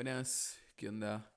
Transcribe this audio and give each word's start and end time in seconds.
Buenas, 0.00 0.58
¿qué 0.76 0.88
onda? 0.88 1.30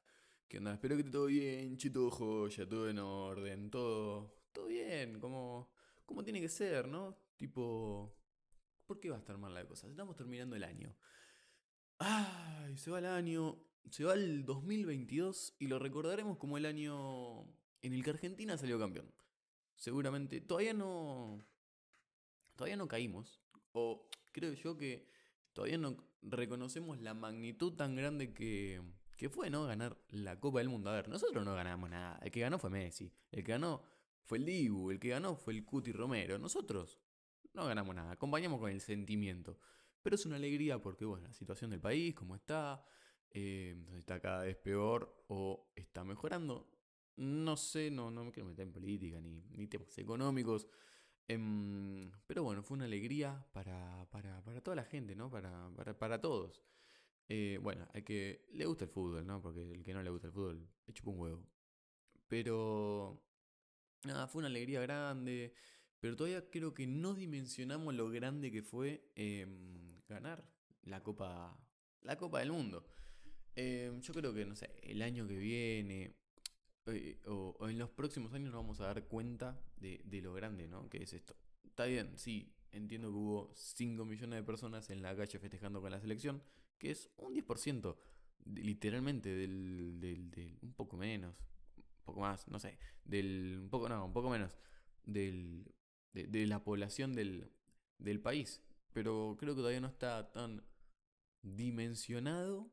¿Qué 0.48 0.58
onda? 0.58 0.76
Espero 0.76 0.96
que 0.96 1.02
esté 1.02 1.12
todo 1.12 1.26
bien, 1.26 1.76
chito 1.76 2.10
joya, 2.10 2.66
todo 2.66 2.90
en 2.90 2.98
orden, 2.98 3.70
todo, 3.70 4.38
todo 4.54 4.68
bien, 4.68 5.20
como, 5.20 5.70
como 6.06 6.24
tiene 6.24 6.40
que 6.40 6.48
ser, 6.48 6.88
¿no? 6.88 7.14
Tipo, 7.36 8.16
¿por 8.86 9.02
qué 9.02 9.10
va 9.10 9.18
a 9.18 9.20
estar 9.20 9.38
mal 9.38 9.54
la 9.54 9.68
cosa? 9.68 9.90
Estamos 9.90 10.16
terminando 10.16 10.56
el 10.56 10.64
año. 10.64 10.96
Ay, 11.98 12.78
se 12.78 12.90
va 12.90 13.00
el 13.00 13.06
año, 13.06 13.62
se 13.92 14.06
va 14.06 14.14
el 14.14 14.46
2022 14.46 15.58
y 15.60 15.68
lo 15.68 15.78
recordaremos 15.78 16.38
como 16.38 16.58
el 16.58 16.66
año 16.66 17.42
en 17.82 17.92
el 17.92 18.02
que 18.02 18.12
Argentina 18.12 18.58
salió 18.58 18.80
campeón. 18.80 19.14
Seguramente, 19.76 20.40
todavía 20.40 20.74
no, 20.74 21.46
todavía 22.56 22.78
no 22.78 22.88
caímos, 22.88 23.42
o 23.74 24.08
creo 24.32 24.54
yo 24.54 24.78
que 24.78 25.12
todavía 25.54 25.78
no 25.78 25.96
reconocemos 26.22 27.00
la 27.00 27.14
magnitud 27.14 27.74
tan 27.74 27.96
grande 27.96 28.34
que, 28.34 28.82
que 29.18 29.30
fue, 29.30 29.50
¿no? 29.50 29.66
Ganar 29.66 29.98
la 30.10 30.40
Copa 30.40 30.60
del 30.60 30.70
Mundo. 30.70 30.90
A 30.90 30.94
ver, 30.94 31.08
nosotros 31.08 31.46
no 31.46 31.56
ganamos 31.56 31.90
nada. 31.90 32.20
El 32.24 32.32
que 32.32 32.42
ganó 32.42 32.60
fue 32.60 32.70
Messi. 32.70 33.12
El 33.32 33.44
que 33.44 33.52
ganó 33.52 33.82
fue 34.24 34.40
el 34.40 34.46
Dibu. 34.46 34.92
El 34.92 35.00
que 35.00 35.10
ganó 35.10 35.36
fue 35.36 35.54
el 35.54 35.64
Cuti 35.64 35.92
Romero. 35.92 36.38
Nosotros 36.38 37.00
no 37.54 37.66
ganamos 37.66 37.96
nada. 37.96 38.12
Acompañamos 38.12 38.60
con 38.60 38.72
el 38.72 38.82
sentimiento. 38.82 39.58
Pero 40.02 40.16
es 40.16 40.26
una 40.26 40.36
alegría 40.36 40.82
porque, 40.82 41.06
bueno, 41.06 41.28
la 41.28 41.34
situación 41.34 41.72
del 41.72 41.80
país, 41.80 42.14
cómo 42.14 42.36
está, 42.36 42.84
eh, 43.32 43.76
está 43.96 44.20
cada 44.20 44.44
vez 44.44 44.58
peor 44.58 45.24
o 45.28 45.72
está 45.76 46.04
mejorando. 46.04 46.70
No 47.16 47.56
sé, 47.56 47.92
no, 47.92 48.12
no 48.12 48.26
me 48.26 48.32
quiero 48.32 48.50
meter 48.50 48.68
en 48.68 48.74
política 48.74 49.22
ni, 49.22 49.44
ni 49.52 49.68
temas 49.68 49.98
económicos. 49.98 50.68
Em, 51.28 52.12
pero 52.28 52.44
bueno, 52.44 52.64
fue 52.64 52.76
una 52.76 52.86
alegría 52.86 53.46
para, 53.54 54.06
para, 54.12 54.44
para 54.44 54.62
toda 54.62 54.76
la 54.76 54.84
gente, 54.84 55.16
¿no? 55.16 55.30
Para, 55.30 55.70
para, 55.76 55.98
para 55.98 56.22
todos. 56.22 56.64
Eh, 57.30 57.60
bueno, 57.62 57.88
hay 57.94 58.04
que 58.04 58.46
le 58.52 58.66
gusta 58.66 58.86
el 58.86 58.92
fútbol, 58.92 59.26
¿no? 59.26 59.42
Porque 59.42 59.72
el 59.72 59.84
que 59.84 59.94
no 59.94 60.04
le 60.04 60.10
gusta 60.10 60.28
el 60.28 60.34
fútbol 60.34 60.68
le 60.86 60.94
chupa 60.94 61.12
un 61.12 61.20
huevo. 61.20 61.48
Pero 62.28 63.24
nada, 64.06 64.28
fue 64.28 64.40
una 64.40 64.48
alegría 64.48 64.82
grande. 64.82 65.54
Pero 66.00 66.16
todavía 66.18 66.50
creo 66.50 66.74
que 66.74 66.86
no 66.86 67.14
dimensionamos 67.14 67.96
lo 67.96 68.10
grande 68.10 68.52
que 68.52 68.62
fue 68.62 69.10
em, 69.16 70.02
ganar 70.08 70.46
la 70.84 71.02
Copa, 71.02 71.58
la 72.02 72.18
Copa 72.18 72.40
del 72.40 72.52
Mundo. 72.52 72.86
Em, 73.56 74.02
yo 74.02 74.14
creo 74.14 74.34
que, 74.34 74.46
no 74.46 74.56
sé, 74.56 74.70
el 74.84 75.02
año 75.02 75.28
que 75.28 75.38
viene, 75.38 76.16
eh, 76.88 77.20
o, 77.28 77.56
en 77.70 77.78
los 77.78 77.90
próximos 77.90 78.34
años 78.34 78.52
nos 78.52 78.62
vamos 78.62 78.80
a 78.82 78.88
dar 78.88 79.08
cuenta 79.08 79.60
de, 79.78 80.02
de, 80.06 80.22
lo 80.22 80.34
grande, 80.34 80.68
¿no? 80.68 80.90
Que 80.90 81.04
es 81.04 81.14
esto. 81.14 81.36
Está 81.64 81.86
bien, 81.86 82.18
sí, 82.18 82.54
entiendo 82.72 83.10
que 83.10 83.16
hubo 83.16 83.52
5 83.56 84.06
millones 84.06 84.40
de 84.40 84.44
personas 84.44 84.90
en 84.90 85.02
la 85.02 85.16
calle 85.16 85.40
festejando 85.40 85.82
con 85.82 85.92
la 85.92 86.00
selección, 86.00 86.44
que 86.78 86.92
es 86.92 87.10
un 87.18 87.34
10%, 87.34 87.96
literalmente, 88.46 89.30
del, 89.30 90.00
del, 90.00 90.30
del, 90.30 90.60
un 90.62 90.74
poco 90.74 90.98
menos, 90.98 91.38
un 91.78 92.04
poco 92.04 92.20
más, 92.20 92.48
no 92.48 92.60
sé, 92.60 92.78
del, 93.06 93.60
un 93.64 93.70
poco, 93.70 93.88
no, 93.88 94.06
un 94.06 94.14
poco 94.14 94.30
menos, 94.30 94.58
del, 95.06 95.74
de, 96.12 96.28
de 96.28 96.46
la 96.48 96.64
población 96.64 97.14
del, 97.14 97.50
del 97.98 98.20
país. 98.20 98.62
Pero 98.92 99.38
creo 99.40 99.56
que 99.56 99.62
todavía 99.62 99.82
no 99.82 99.88
está 99.88 100.32
tan 100.32 100.64
dimensionado 101.42 102.72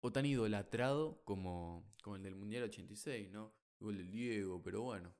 o 0.00 0.12
tan 0.12 0.26
idolatrado 0.26 1.20
como, 1.24 1.84
como 2.02 2.16
el 2.16 2.22
del 2.22 2.34
Mundial 2.34 2.64
86, 2.64 3.30
¿no? 3.30 3.52
El 3.80 3.98
del 3.98 4.10
Diego, 4.10 4.62
pero 4.62 4.82
bueno. 4.82 5.14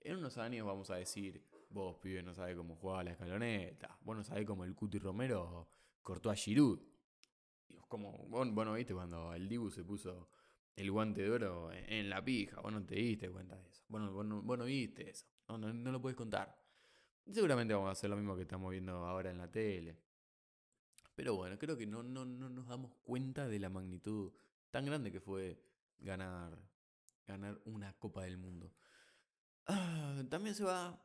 En 0.00 0.16
unos 0.16 0.36
años 0.38 0.66
vamos 0.66 0.90
a 0.90 0.96
decir, 0.96 1.46
vos, 1.70 1.96
pibe, 2.00 2.22
no 2.22 2.34
sabés 2.34 2.56
cómo 2.56 2.76
jugaba 2.76 3.04
la 3.04 3.12
escaloneta. 3.12 3.96
Vos 4.02 4.16
no 4.16 4.24
sabés 4.24 4.46
cómo 4.46 4.64
el 4.64 4.74
Cuti 4.74 4.98
Romero 4.98 5.68
cortó 6.02 6.30
a 6.30 6.34
Giroud. 6.34 6.80
Como, 7.88 8.26
vos, 8.28 8.52
vos 8.52 8.66
no 8.66 8.74
viste 8.74 8.94
cuando 8.94 9.32
el 9.34 9.48
Dibu 9.48 9.70
se 9.70 9.84
puso 9.84 10.28
el 10.74 10.90
guante 10.90 11.22
de 11.22 11.30
oro 11.30 11.70
en 11.72 12.08
la 12.08 12.24
pija. 12.24 12.60
Vos 12.60 12.72
no 12.72 12.84
te 12.84 12.94
diste 12.96 13.30
cuenta 13.30 13.56
de 13.56 13.68
eso. 13.68 13.84
Vos 13.88 14.00
no, 14.00 14.12
vos 14.12 14.58
vos 14.58 14.66
viste 14.66 15.10
eso. 15.10 15.26
No, 15.48 15.58
no, 15.58 15.72
no 15.72 15.92
lo 15.92 16.00
puedes 16.00 16.16
contar. 16.16 16.58
Seguramente 17.30 17.74
vamos 17.74 17.88
a 17.88 17.92
hacer 17.92 18.10
lo 18.10 18.16
mismo 18.16 18.34
que 18.34 18.42
estamos 18.42 18.70
viendo 18.70 18.92
ahora 19.04 19.30
en 19.30 19.38
la 19.38 19.50
tele. 19.50 19.96
Pero 21.22 21.36
bueno, 21.36 21.56
creo 21.56 21.78
que 21.78 21.86
no, 21.86 22.02
no, 22.02 22.24
no 22.24 22.48
nos 22.48 22.66
damos 22.66 22.96
cuenta 23.04 23.46
de 23.46 23.60
la 23.60 23.70
magnitud 23.70 24.32
tan 24.72 24.84
grande 24.84 25.12
que 25.12 25.20
fue 25.20 25.56
ganar, 26.00 26.58
ganar 27.28 27.60
una 27.64 27.92
Copa 27.92 28.24
del 28.24 28.38
Mundo. 28.38 28.74
Ah, 29.66 30.20
también 30.28 30.56
se 30.56 30.64
va 30.64 31.00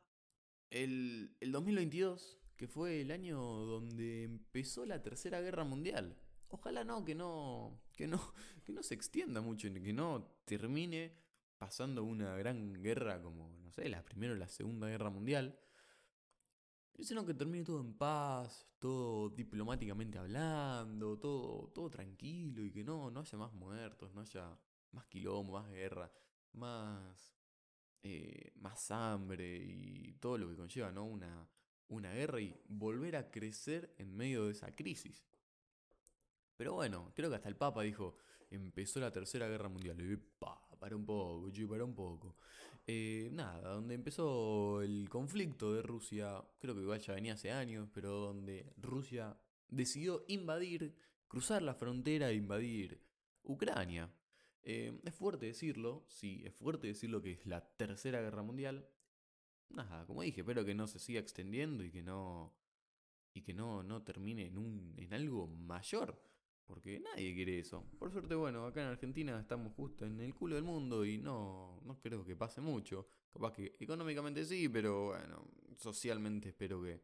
el, 0.70 1.36
el 1.38 1.52
2022, 1.52 2.40
que 2.56 2.66
fue 2.66 3.02
el 3.02 3.12
año 3.12 3.38
donde 3.40 4.24
empezó 4.24 4.84
la 4.84 5.00
Tercera 5.04 5.40
Guerra 5.40 5.62
Mundial. 5.62 6.16
Ojalá 6.48 6.82
no, 6.82 7.04
que 7.04 7.14
no, 7.14 7.80
que 7.94 8.08
no, 8.08 8.20
que 8.66 8.72
no 8.72 8.82
se 8.82 8.94
extienda 8.94 9.40
mucho, 9.40 9.72
que 9.72 9.92
no 9.92 10.34
termine 10.46 11.14
pasando 11.58 12.02
una 12.02 12.36
gran 12.36 12.82
guerra 12.82 13.22
como, 13.22 13.56
no 13.60 13.70
sé, 13.70 13.88
la 13.88 14.04
Primera 14.04 14.32
o 14.32 14.36
la 14.36 14.48
Segunda 14.48 14.88
Guerra 14.88 15.10
Mundial. 15.10 15.56
Sino 17.00 17.24
que 17.24 17.32
termine 17.32 17.64
todo 17.64 17.80
en 17.80 17.94
paz, 17.94 18.66
todo 18.78 19.30
diplomáticamente 19.30 20.18
hablando, 20.18 21.16
todo, 21.18 21.68
todo 21.68 21.88
tranquilo 21.88 22.64
y 22.64 22.72
que 22.72 22.82
no, 22.82 23.10
no 23.10 23.20
haya 23.20 23.38
más 23.38 23.52
muertos, 23.52 24.12
no 24.12 24.20
haya 24.20 24.58
más 24.92 25.06
quilombo, 25.06 25.52
más 25.52 25.70
guerra, 25.70 26.10
más, 26.54 27.36
eh, 28.02 28.52
más 28.56 28.90
hambre 28.90 29.56
y 29.56 30.14
todo 30.14 30.38
lo 30.38 30.48
que 30.48 30.56
conlleva, 30.56 30.90
¿no? 30.90 31.04
Una, 31.04 31.48
una 31.88 32.12
guerra 32.12 32.40
y 32.40 32.60
volver 32.66 33.16
a 33.16 33.30
crecer 33.30 33.94
en 33.96 34.16
medio 34.16 34.46
de 34.46 34.52
esa 34.52 34.74
crisis. 34.74 35.24
Pero 36.56 36.74
bueno, 36.74 37.12
creo 37.14 37.30
que 37.30 37.36
hasta 37.36 37.48
el 37.48 37.56
Papa 37.56 37.82
dijo, 37.82 38.16
empezó 38.50 39.00
la 39.00 39.12
Tercera 39.12 39.48
Guerra 39.48 39.68
Mundial. 39.68 40.00
Y 40.00 40.16
pa, 40.16 40.60
para 40.78 40.96
un 40.96 41.06
poco, 41.06 41.50
para 41.68 41.84
un 41.84 41.94
poco. 41.94 42.36
Eh, 42.90 43.28
nada, 43.32 43.74
donde 43.74 43.94
empezó 43.94 44.80
el 44.80 45.10
conflicto 45.10 45.74
de 45.74 45.82
Rusia, 45.82 46.42
creo 46.58 46.74
que 46.74 46.80
igual 46.80 46.98
ya 47.00 47.12
venía 47.12 47.34
hace 47.34 47.52
años, 47.52 47.90
pero 47.92 48.12
donde 48.12 48.72
Rusia 48.78 49.36
decidió 49.68 50.24
invadir, 50.26 50.96
cruzar 51.28 51.60
la 51.60 51.74
frontera 51.74 52.30
e 52.30 52.36
invadir 52.36 52.98
Ucrania. 53.42 54.10
Eh, 54.62 54.98
es 55.04 55.14
fuerte 55.14 55.44
decirlo, 55.44 56.06
sí, 56.08 56.42
es 56.46 56.54
fuerte 56.54 56.86
decirlo 56.86 57.20
que 57.20 57.32
es 57.32 57.44
la 57.44 57.60
Tercera 57.60 58.22
Guerra 58.22 58.42
Mundial. 58.42 58.88
Nada, 59.68 60.06
como 60.06 60.22
dije, 60.22 60.40
espero 60.40 60.64
que 60.64 60.74
no 60.74 60.86
se 60.86 60.98
siga 60.98 61.20
extendiendo 61.20 61.84
y 61.84 61.90
que 61.90 62.02
no 62.02 62.56
y 63.34 63.42
que 63.42 63.52
no, 63.52 63.82
no 63.82 64.02
termine 64.02 64.46
en, 64.46 64.56
un, 64.56 64.94
en 64.96 65.12
algo 65.12 65.46
mayor. 65.46 66.18
Porque 66.68 67.00
nadie 67.00 67.34
quiere 67.34 67.58
eso. 67.58 67.82
Por 67.98 68.12
suerte, 68.12 68.34
bueno, 68.34 68.66
acá 68.66 68.82
en 68.82 68.88
Argentina 68.88 69.40
estamos 69.40 69.72
justo 69.72 70.04
en 70.04 70.20
el 70.20 70.34
culo 70.34 70.54
del 70.54 70.64
mundo 70.64 71.02
y 71.06 71.16
no, 71.16 71.80
no 71.82 71.98
creo 71.98 72.26
que 72.26 72.36
pase 72.36 72.60
mucho. 72.60 73.08
Capaz 73.32 73.54
que 73.54 73.74
económicamente 73.80 74.44
sí, 74.44 74.68
pero 74.68 75.06
bueno, 75.06 75.48
socialmente 75.76 76.50
espero 76.50 76.82
que... 76.82 77.00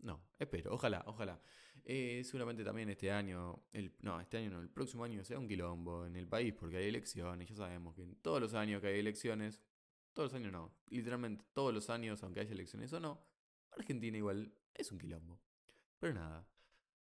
No, 0.00 0.20
espero, 0.38 0.74
ojalá, 0.74 1.02
ojalá. 1.06 1.40
Eh, 1.82 2.22
seguramente 2.24 2.62
también 2.62 2.90
este 2.90 3.10
año, 3.10 3.64
el, 3.72 3.94
no, 4.00 4.20
este 4.20 4.36
año 4.36 4.50
no, 4.50 4.60
el 4.60 4.68
próximo 4.68 5.02
año 5.02 5.24
sea 5.24 5.38
un 5.38 5.48
quilombo 5.48 6.04
en 6.04 6.16
el 6.16 6.28
país 6.28 6.52
porque 6.52 6.76
hay 6.76 6.88
elecciones. 6.88 7.48
Ya 7.48 7.56
sabemos 7.56 7.94
que 7.94 8.02
en 8.02 8.16
todos 8.16 8.38
los 8.38 8.52
años 8.52 8.82
que 8.82 8.88
hay 8.88 8.98
elecciones, 8.98 9.62
todos 10.12 10.30
los 10.30 10.34
años 10.38 10.52
no, 10.52 10.74
literalmente 10.88 11.44
todos 11.54 11.72
los 11.72 11.88
años, 11.88 12.22
aunque 12.22 12.40
haya 12.40 12.52
elecciones 12.52 12.92
o 12.92 13.00
no, 13.00 13.24
Argentina 13.70 14.16
igual 14.18 14.52
es 14.74 14.92
un 14.92 14.98
quilombo. 14.98 15.40
Pero 15.98 16.14
nada, 16.14 16.46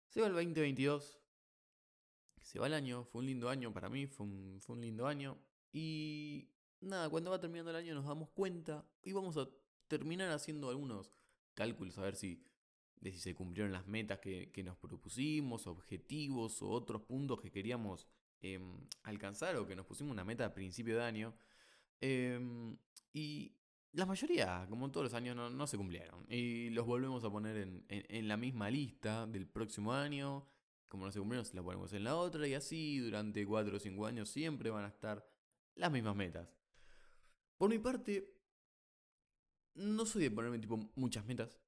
se 0.09 0.21
va 0.21 0.27
el 0.27 0.35
2022, 0.35 1.19
se 2.47 2.61
va 2.61 2.69
el 2.69 2.75
año, 2.75 3.05
fue 3.05 3.23
un 3.23 3.27
lindo 3.27 3.49
año 3.49 3.73
para 3.73 3.89
mí, 3.89 4.07
fue 4.07 4.25
un, 4.25 4.61
fue 4.61 4.77
un 4.77 4.83
lindo 4.83 5.09
año. 5.09 5.37
Y 5.73 6.49
nada, 6.81 7.11
cuando 7.11 7.33
va 7.33 7.41
terminando 7.41 7.71
el 7.73 7.77
año 7.77 7.93
nos 7.93 8.07
damos 8.07 8.31
cuenta 8.31 8.87
y 9.03 9.13
vamos 9.13 9.37
a 9.37 9.49
terminar 9.89 10.31
haciendo 10.31 10.71
algunos 10.71 11.11
cálculos 11.55 11.99
a 11.99 12.03
ver 12.03 12.15
si, 12.15 12.41
si 13.03 13.19
se 13.19 13.35
cumplieron 13.35 13.73
las 13.73 13.89
metas 13.89 14.21
que, 14.21 14.53
que 14.53 14.63
nos 14.63 14.77
propusimos, 14.77 15.67
objetivos 15.67 16.63
o 16.63 16.71
otros 16.71 17.03
puntos 17.03 17.41
que 17.41 17.51
queríamos 17.51 18.07
eh, 18.43 18.61
alcanzar 19.03 19.57
o 19.57 19.67
que 19.67 19.75
nos 19.75 19.85
pusimos 19.85 20.13
una 20.13 20.25
meta 20.25 20.45
a 20.47 20.55
principio 20.55 20.99
de 20.99 21.03
año. 21.03 21.35
Eh, 22.01 22.39
y 23.13 23.57
la 23.91 24.07
mayoría, 24.07 24.67
como 24.69 24.89
todos 24.93 25.07
los 25.07 25.15
años, 25.15 25.35
no, 25.35 25.51
no, 25.51 25.67
se 25.67 25.77
cumplieron. 25.77 26.25
Y 26.29 26.71
los 26.71 26.87
volvemos 26.87 27.25
a 27.25 27.31
poner 27.31 27.57
en, 27.57 27.85
en 27.89 28.29
la 28.29 28.37
misma 28.37 28.71
lista 28.71 29.27
del 29.27 29.49
próximo 29.49 29.93
año 29.93 30.47
como 30.89 31.07
no 31.07 31.13
se 31.13 31.19
cumplieron, 31.19 31.45
se 31.45 31.55
la 31.55 31.63
ponemos 31.63 31.93
en 31.93 32.05
la 32.05 32.17
otra 32.17 32.47
y 32.47 32.55
así 32.55 32.99
durante 32.99 33.45
4 33.45 33.77
o 33.77 33.81
5 33.81 34.07
años 34.07 34.29
siempre 34.29 34.71
van 34.71 34.85
a 34.85 34.89
estar 34.89 35.27
las 35.75 35.91
mismas 35.91 36.17
metas. 36.17 36.49
Por 37.57 37.71
mi 37.71 37.79
parte, 37.79 38.37
no 39.75 40.07
soy 40.07 40.23
de 40.23 40.31
ponerme 40.31 40.59
tipo 40.59 40.79
muchas 40.95 41.25
metas. 41.25 41.59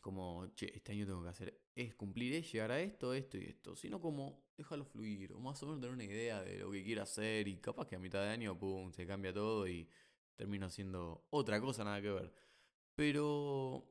Como, 0.00 0.52
che, 0.54 0.70
este 0.76 0.92
año 0.92 1.06
tengo 1.06 1.22
que 1.22 1.30
hacer, 1.30 1.62
es 1.74 1.94
cumplir, 1.94 2.34
es 2.34 2.52
llegar 2.52 2.70
a 2.70 2.80
esto, 2.80 3.14
esto 3.14 3.38
y 3.38 3.44
esto. 3.44 3.74
Sino 3.74 4.00
como, 4.00 4.44
déjalo 4.56 4.84
fluir, 4.84 5.32
o 5.32 5.40
más 5.40 5.62
o 5.62 5.66
menos 5.66 5.80
tener 5.80 5.94
una 5.94 6.04
idea 6.04 6.42
de 6.42 6.58
lo 6.58 6.70
que 6.70 6.84
quiero 6.84 7.02
hacer 7.02 7.48
y 7.48 7.56
capaz 7.56 7.86
que 7.86 7.96
a 7.96 7.98
mitad 7.98 8.20
de 8.20 8.28
año, 8.28 8.58
pum, 8.58 8.92
se 8.92 9.06
cambia 9.06 9.32
todo 9.32 9.66
y 9.66 9.88
termino 10.36 10.66
haciendo 10.66 11.26
otra 11.30 11.60
cosa, 11.60 11.84
nada 11.84 12.02
que 12.02 12.10
ver. 12.10 12.32
Pero, 12.94 13.90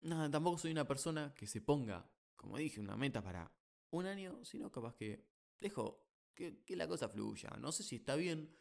nada, 0.00 0.30
tampoco 0.30 0.58
soy 0.58 0.72
una 0.72 0.86
persona 0.86 1.34
que 1.34 1.46
se 1.46 1.60
ponga, 1.60 2.10
como 2.34 2.56
dije, 2.56 2.80
una 2.80 2.96
meta 2.96 3.22
para 3.22 3.52
un 3.92 4.06
año, 4.06 4.44
sino 4.44 4.70
capaz 4.70 4.94
que 4.96 5.24
dejo 5.60 6.04
que, 6.34 6.62
la 6.76 6.88
cosa 6.88 7.08
fluya. 7.08 7.50
No 7.60 7.72
sé 7.72 7.82
si 7.82 7.96
está 7.96 8.16
bien 8.16 8.54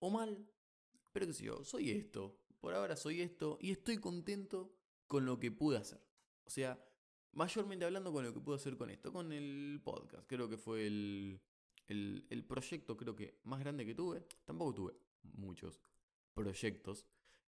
o 0.00 0.10
mal, 0.10 0.46
pero 1.12 1.26
qué 1.26 1.32
sé 1.32 1.44
yo, 1.44 1.64
soy 1.64 1.90
esto. 1.90 2.38
Por 2.60 2.74
ahora 2.74 2.96
soy 2.96 3.20
esto 3.20 3.58
y 3.60 3.70
estoy 3.70 3.98
contento 3.98 4.74
con 5.06 5.24
lo 5.24 5.38
que 5.38 5.52
pude 5.52 5.78
hacer. 5.78 6.00
O 6.44 6.50
sea, 6.50 6.84
mayormente 7.32 7.84
hablando 7.84 8.12
con 8.12 8.24
lo 8.24 8.34
que 8.34 8.40
pude 8.40 8.56
hacer 8.56 8.76
con 8.76 8.90
esto, 8.90 9.12
con 9.12 9.32
el 9.32 9.80
podcast. 9.84 10.26
Creo 10.26 10.48
que 10.48 10.56
fue 10.56 10.86
el, 10.86 11.40
el, 11.86 12.26
el 12.30 12.44
proyecto 12.44 12.96
creo 12.96 13.14
que 13.14 13.38
más 13.44 13.60
grande 13.60 13.86
que 13.86 13.94
tuve. 13.94 14.26
Tampoco 14.44 14.74
tuve 14.74 14.94
muchos 15.22 15.80
proyectos. 16.34 17.06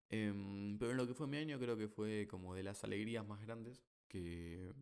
Em, 0.10 0.78
pero 0.80 0.92
en 0.92 0.98
lo 0.98 1.08
que 1.08 1.14
fue 1.14 1.28
mi 1.28 1.38
año 1.38 1.60
creo 1.60 1.78
que 1.78 1.88
fue 1.88 2.28
como 2.28 2.56
de 2.56 2.64
las 2.64 2.84
alegrías 2.84 3.26
más 3.28 3.42
grandes 3.42 3.84
que, 4.08 4.74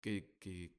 que, 0.00 0.36
que, 0.38 0.72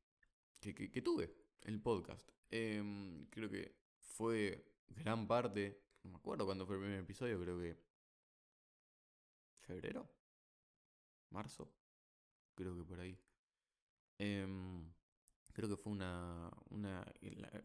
que, 0.74 1.02
tuve 1.02 1.34
el 1.62 1.82
podcast. 1.82 2.30
Em, 2.50 3.26
creo 3.28 3.50
que 3.50 3.76
fue 4.00 4.66
gran 4.88 5.28
parte, 5.28 5.82
no 6.04 6.12
me 6.12 6.18
acuerdo 6.18 6.46
cuándo 6.46 6.66
fue 6.66 6.76
el 6.76 6.82
primer 6.82 7.00
episodio, 7.00 7.40
creo 7.42 7.60
que 7.60 7.78
febrero, 9.62 10.10
marzo, 11.30 11.72
creo 12.56 12.76
que 12.76 12.84
por 12.84 13.00
ahí. 13.00 13.20
Em, 14.18 14.92
creo 15.54 15.70
que 15.70 15.78
fue 15.78 15.92
una, 15.92 16.52
una, 16.70 17.06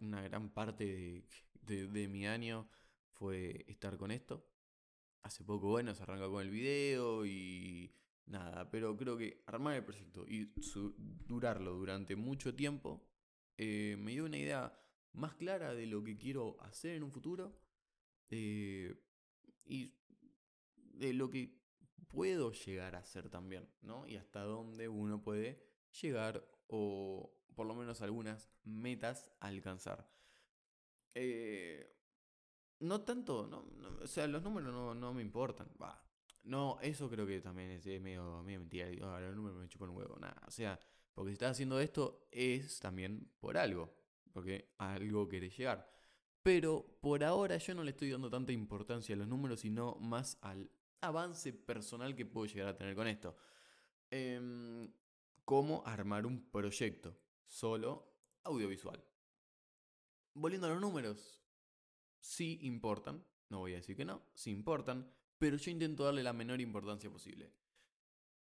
una 0.01 0.23
gran 0.23 0.51
parte 0.51 1.27
de, 1.63 1.87
de 1.89 2.09
mi 2.09 2.27
año 2.27 2.69
fue 3.13 3.65
estar 3.69 3.97
con 3.97 4.11
esto 4.11 4.47
hace 5.23 5.45
poco, 5.45 5.69
bueno, 5.69 5.95
se 5.95 6.03
arranca 6.03 6.29
con 6.29 6.43
el 6.43 6.51
video 6.51 7.25
y 7.25 7.93
nada, 8.27 8.71
pero 8.71 8.97
creo 8.97 9.17
que 9.17 9.43
armar 9.47 9.77
el 9.77 9.85
proyecto 9.85 10.25
y 10.29 10.53
durarlo 11.27 11.75
durante 11.75 12.17
mucho 12.17 12.55
tiempo 12.55 13.07
eh, 13.57 13.97
me 13.99 14.13
dio 14.13 14.25
una 14.25 14.39
idea 14.39 14.79
más 15.13 15.35
clara 15.35 15.75
de 15.75 15.87
lo 15.87 16.03
que 16.03 16.17
quiero 16.17 16.57
hacer 16.63 16.97
en 16.97 17.03
un 17.03 17.13
futuro 17.13 17.59
eh, 18.31 18.95
y 19.65 19.95
de 20.77 21.13
lo 21.13 21.31
que 21.31 21.61
puedo 22.09 22.53
llegar 22.53 22.95
a 22.95 23.01
hacer 23.01 23.29
también, 23.29 23.69
¿no? 23.83 24.07
Y 24.07 24.17
hasta 24.17 24.43
dónde 24.43 24.89
uno 24.89 25.23
puede 25.23 25.63
llegar 26.01 26.47
o 26.69 27.35
por 27.55 27.67
lo 27.67 27.75
menos 27.75 28.01
algunas 28.03 28.51
metas 28.65 29.31
alcanzar. 29.41 30.11
Eh, 31.15 31.95
no 32.81 33.03
tanto, 33.03 33.47
no, 33.47 33.65
o 34.03 34.07
sea, 34.07 34.27
los 34.27 34.43
números 34.43 34.73
no, 34.73 34.95
no 34.95 35.15
me 35.15 35.23
importan. 35.23 35.69
Va. 35.81 36.03
No, 36.45 36.79
eso 36.81 37.09
creo 37.09 37.27
que 37.27 37.41
también 37.41 37.71
es, 37.71 37.85
medio, 38.01 38.43
mentira. 38.43 38.89
Ah, 39.03 39.21
los 39.21 39.37
números 39.37 39.59
me 39.59 39.69
chupan 39.69 39.91
un 39.91 39.97
huevo. 39.97 40.17
Nada. 40.19 40.43
O 40.47 40.51
sea, 40.51 40.79
porque 41.15 41.31
si 41.31 41.35
estás 41.35 41.53
haciendo 41.53 41.79
esto 41.81 42.27
es 42.31 42.81
también 42.81 43.31
por 43.39 43.57
algo. 43.57 43.95
Porque 44.33 44.75
a 44.79 44.95
algo 44.95 45.29
querés 45.29 45.57
llegar. 45.57 45.89
Pero 46.43 46.99
por 47.01 47.23
ahora 47.23 47.57
yo 47.59 47.75
no 47.75 47.85
le 47.85 47.91
estoy 47.91 48.11
dando 48.11 48.29
tanta 48.29 48.53
importancia 48.53 49.15
a 49.15 49.19
los 49.19 49.29
números, 49.29 49.61
sino 49.61 49.97
más 49.97 50.39
al 50.41 50.71
avance 51.01 51.53
personal 51.53 52.17
que 52.17 52.27
puedo 52.27 52.47
llegar 52.47 52.69
a 52.69 52.77
tener 52.77 52.97
con 52.97 53.07
esto. 53.07 53.37
Eh, 54.11 54.89
cómo 55.45 55.83
armar 55.87 56.27
un 56.27 56.51
proyecto 56.51 57.17
solo 57.47 58.17
audiovisual. 58.45 59.03
Volviendo 60.35 60.67
a 60.67 60.71
los 60.71 60.81
números, 60.81 61.43
sí 62.21 62.59
importan, 62.63 63.25
no 63.49 63.59
voy 63.59 63.73
a 63.75 63.77
decir 63.77 63.97
que 63.97 64.05
no, 64.05 64.23
sí 64.35 64.51
importan, 64.51 65.13
pero 65.43 65.57
yo 65.57 65.73
intento 65.73 66.05
darle 66.05 66.23
la 66.23 66.33
menor 66.33 66.61
importancia 66.61 67.11
posible. 67.11 67.51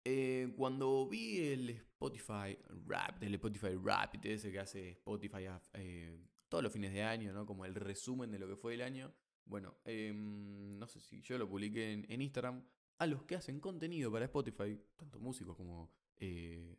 Eh, 0.04 0.54
cuando 0.58 1.08
vi 1.08 1.40
el 1.40 1.70
Spotify 1.70 2.58
Rap, 2.86 3.24
el 3.24 3.34
Spotify 3.36 3.78
Rap, 3.82 4.16
ese 4.26 4.52
que 4.52 4.60
hace 4.60 4.90
Spotify 4.90 5.48
eh, 5.72 6.20
todos 6.50 6.62
los 6.62 6.74
fines 6.74 6.92
de 6.92 7.02
año, 7.02 7.32
¿no? 7.32 7.46
Como 7.46 7.64
el 7.64 7.76
resumen 7.76 8.30
de 8.30 8.40
lo 8.40 8.48
que 8.50 8.58
fue 8.58 8.74
el 8.74 8.82
año. 8.82 9.10
Bueno, 9.46 9.78
em, 9.86 10.78
no 10.78 10.86
sé 10.86 11.00
si 11.00 11.22
yo 11.22 11.38
lo 11.38 11.48
publiqué 11.48 11.94
en, 11.94 12.22
Instagram. 12.22 12.62
A 12.98 13.08
los 13.08 13.24
que 13.24 13.36
hacen 13.36 13.62
contenido 13.62 14.12
para 14.12 14.26
Spotify, 14.26 14.78
tanto 14.98 15.18
músicos 15.22 15.56
como 15.56 15.94
eh, 16.18 16.76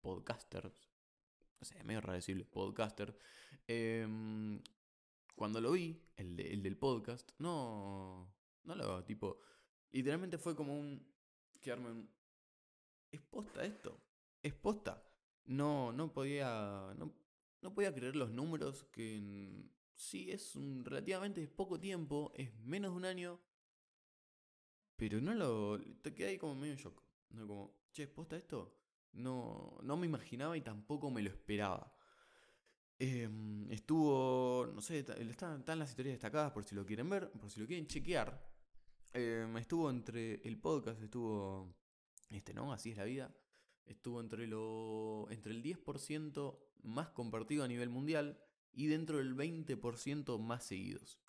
podcasters, 0.00 0.90
no 1.60 1.64
sé, 1.64 1.80
medio 1.84 2.00
raro 2.00 2.14
decirle 2.14 2.44
podcaster, 2.44 3.16
em, 3.68 4.60
cuando 5.36 5.60
lo 5.60 5.70
vi, 5.70 6.02
el, 6.16 6.34
del 6.36 6.76
podcast, 6.76 7.30
no, 7.38 8.33
no 8.64 8.74
lo, 8.74 9.04
tipo, 9.04 9.40
literalmente 9.90 10.38
fue 10.38 10.54
como 10.56 10.78
un, 10.78 11.06
quedarme 11.60 11.90
un, 11.90 12.10
¿es 13.10 13.20
posta 13.22 13.64
esto? 13.64 14.00
¿Es 14.42 14.54
posta? 14.54 15.02
No, 15.46 15.92
no 15.92 16.12
podía, 16.12 16.94
no, 16.96 17.14
no 17.60 17.74
podía 17.74 17.94
creer 17.94 18.16
los 18.16 18.30
números 18.30 18.84
que 18.84 19.70
sí 19.94 20.30
es 20.30 20.56
un 20.56 20.84
relativamente 20.84 21.46
poco 21.46 21.78
tiempo, 21.78 22.32
es 22.34 22.54
menos 22.60 22.92
de 22.92 22.96
un 22.96 23.04
año, 23.04 23.40
pero 24.96 25.20
no 25.20 25.34
lo, 25.34 25.80
te 26.02 26.14
quedé 26.14 26.30
ahí 26.30 26.38
como 26.38 26.54
medio 26.54 26.76
shock, 26.76 27.02
no 27.30 27.46
como, 27.46 27.76
che, 27.92 28.04
¿es 28.04 28.08
posta 28.08 28.36
esto? 28.36 28.76
No, 29.12 29.78
no 29.82 29.96
me 29.96 30.06
imaginaba 30.06 30.56
y 30.56 30.60
tampoco 30.60 31.10
me 31.10 31.22
lo 31.22 31.30
esperaba. 31.30 31.94
Em, 32.98 33.70
estuvo, 33.70 34.66
no 34.72 34.80
sé, 34.80 35.00
están, 35.00 35.60
están 35.60 35.78
las 35.78 35.90
historias 35.90 36.14
destacadas 36.14 36.52
por 36.52 36.64
si 36.64 36.74
lo 36.74 36.86
quieren 36.86 37.08
ver, 37.08 37.30
por 37.32 37.50
si 37.50 37.60
lo 37.60 37.66
quieren 37.66 37.86
chequear. 37.86 38.53
Em, 39.16 39.56
estuvo 39.58 39.90
entre 39.90 40.40
el 40.42 40.58
podcast, 40.58 41.00
estuvo, 41.00 41.72
este, 42.30 42.52
¿no? 42.52 42.72
Así 42.72 42.90
es 42.90 42.96
la 42.96 43.04
vida. 43.04 43.32
Estuvo 43.86 44.20
entre, 44.20 44.48
lo, 44.48 45.30
entre 45.30 45.52
el 45.52 45.62
10% 45.62 46.58
más 46.82 47.10
compartido 47.10 47.62
a 47.62 47.68
nivel 47.68 47.90
mundial 47.90 48.40
y 48.72 48.88
dentro 48.88 49.18
del 49.18 49.36
20% 49.36 50.36
más 50.40 50.64
seguidos. 50.64 51.20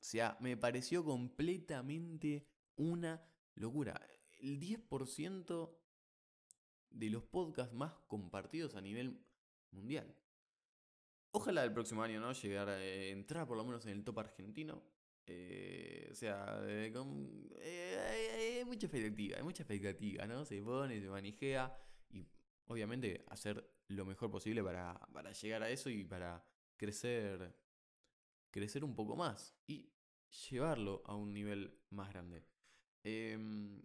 O 0.00 0.04
sea, 0.06 0.36
me 0.40 0.58
pareció 0.58 1.02
completamente 1.02 2.46
una 2.76 3.26
locura. 3.54 3.98
El 4.40 4.60
10% 4.60 5.74
de 6.90 7.10
los 7.10 7.22
podcasts 7.24 7.74
más 7.74 7.94
compartidos 8.06 8.74
a 8.74 8.82
nivel 8.82 9.24
mundial. 9.70 10.14
Ojalá 11.30 11.64
el 11.64 11.72
próximo 11.72 12.02
año, 12.02 12.20
¿no? 12.20 12.32
Llegar 12.32 12.68
a 12.68 12.84
eh, 12.84 13.12
entrar 13.12 13.46
por 13.46 13.56
lo 13.56 13.64
menos 13.64 13.86
en 13.86 13.92
el 13.92 14.04
top 14.04 14.18
argentino. 14.18 14.82
Eh, 15.26 16.08
o 16.10 16.14
sea, 16.14 16.60
eh, 16.66 16.92
hay, 18.58 18.64
mucha 18.64 18.86
expectativa, 18.86 19.36
hay 19.38 19.42
mucha 19.42 19.62
expectativa, 19.62 20.26
¿no? 20.26 20.44
Se 20.44 20.62
pone, 20.62 21.00
se 21.00 21.08
manijea 21.08 21.74
y 22.10 22.26
obviamente 22.66 23.24
hacer 23.28 23.68
lo 23.88 24.04
mejor 24.04 24.30
posible 24.30 24.62
para, 24.62 24.98
para 25.12 25.32
llegar 25.32 25.62
a 25.62 25.70
eso 25.70 25.90
y 25.90 26.04
para 26.04 26.44
crecer, 26.76 27.54
crecer 28.50 28.84
un 28.84 28.94
poco 28.94 29.16
más 29.16 29.54
y 29.66 29.90
llevarlo 30.50 31.02
a 31.06 31.14
un 31.14 31.32
nivel 31.32 31.78
más 31.90 32.10
grande. 32.10 32.44
Em, 33.02 33.82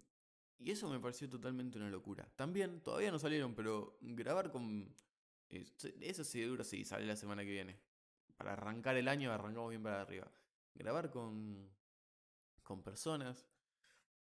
y 0.58 0.72
eso 0.72 0.90
me 0.90 1.00
pareció 1.00 1.30
totalmente 1.30 1.78
una 1.78 1.90
locura. 1.90 2.30
También, 2.36 2.82
todavía 2.82 3.12
no 3.12 3.20
salieron, 3.20 3.56
pero 3.56 3.98
grabar 4.02 4.52
con 4.52 4.94
eso 5.50 6.24
sí 6.24 6.42
duro, 6.44 6.64
sí, 6.64 6.84
sale 6.86 7.06
la 7.06 7.16
semana 7.16 7.44
que 7.44 7.52
viene. 7.52 7.80
Para 8.38 8.54
arrancar 8.54 8.96
el 8.98 9.08
año, 9.08 9.32
arrancamos 9.32 9.70
bien 9.70 9.84
para 9.84 10.02
arriba. 10.02 10.32
Grabar 10.76 11.10
con, 11.10 11.70
con 12.64 12.84
personas. 12.84 13.48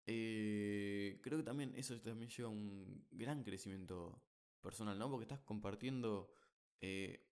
Eh, 0.06 1.20
creo 1.22 1.38
que 1.38 1.44
también 1.44 1.74
eso 1.76 2.00
también 2.00 2.30
lleva 2.30 2.48
a 2.48 2.52
un 2.52 3.06
gran 3.10 3.44
crecimiento 3.44 4.22
personal, 4.60 4.98
¿no? 4.98 5.10
Porque 5.10 5.24
estás 5.24 5.40
compartiendo 5.40 6.32
eh, 6.80 7.28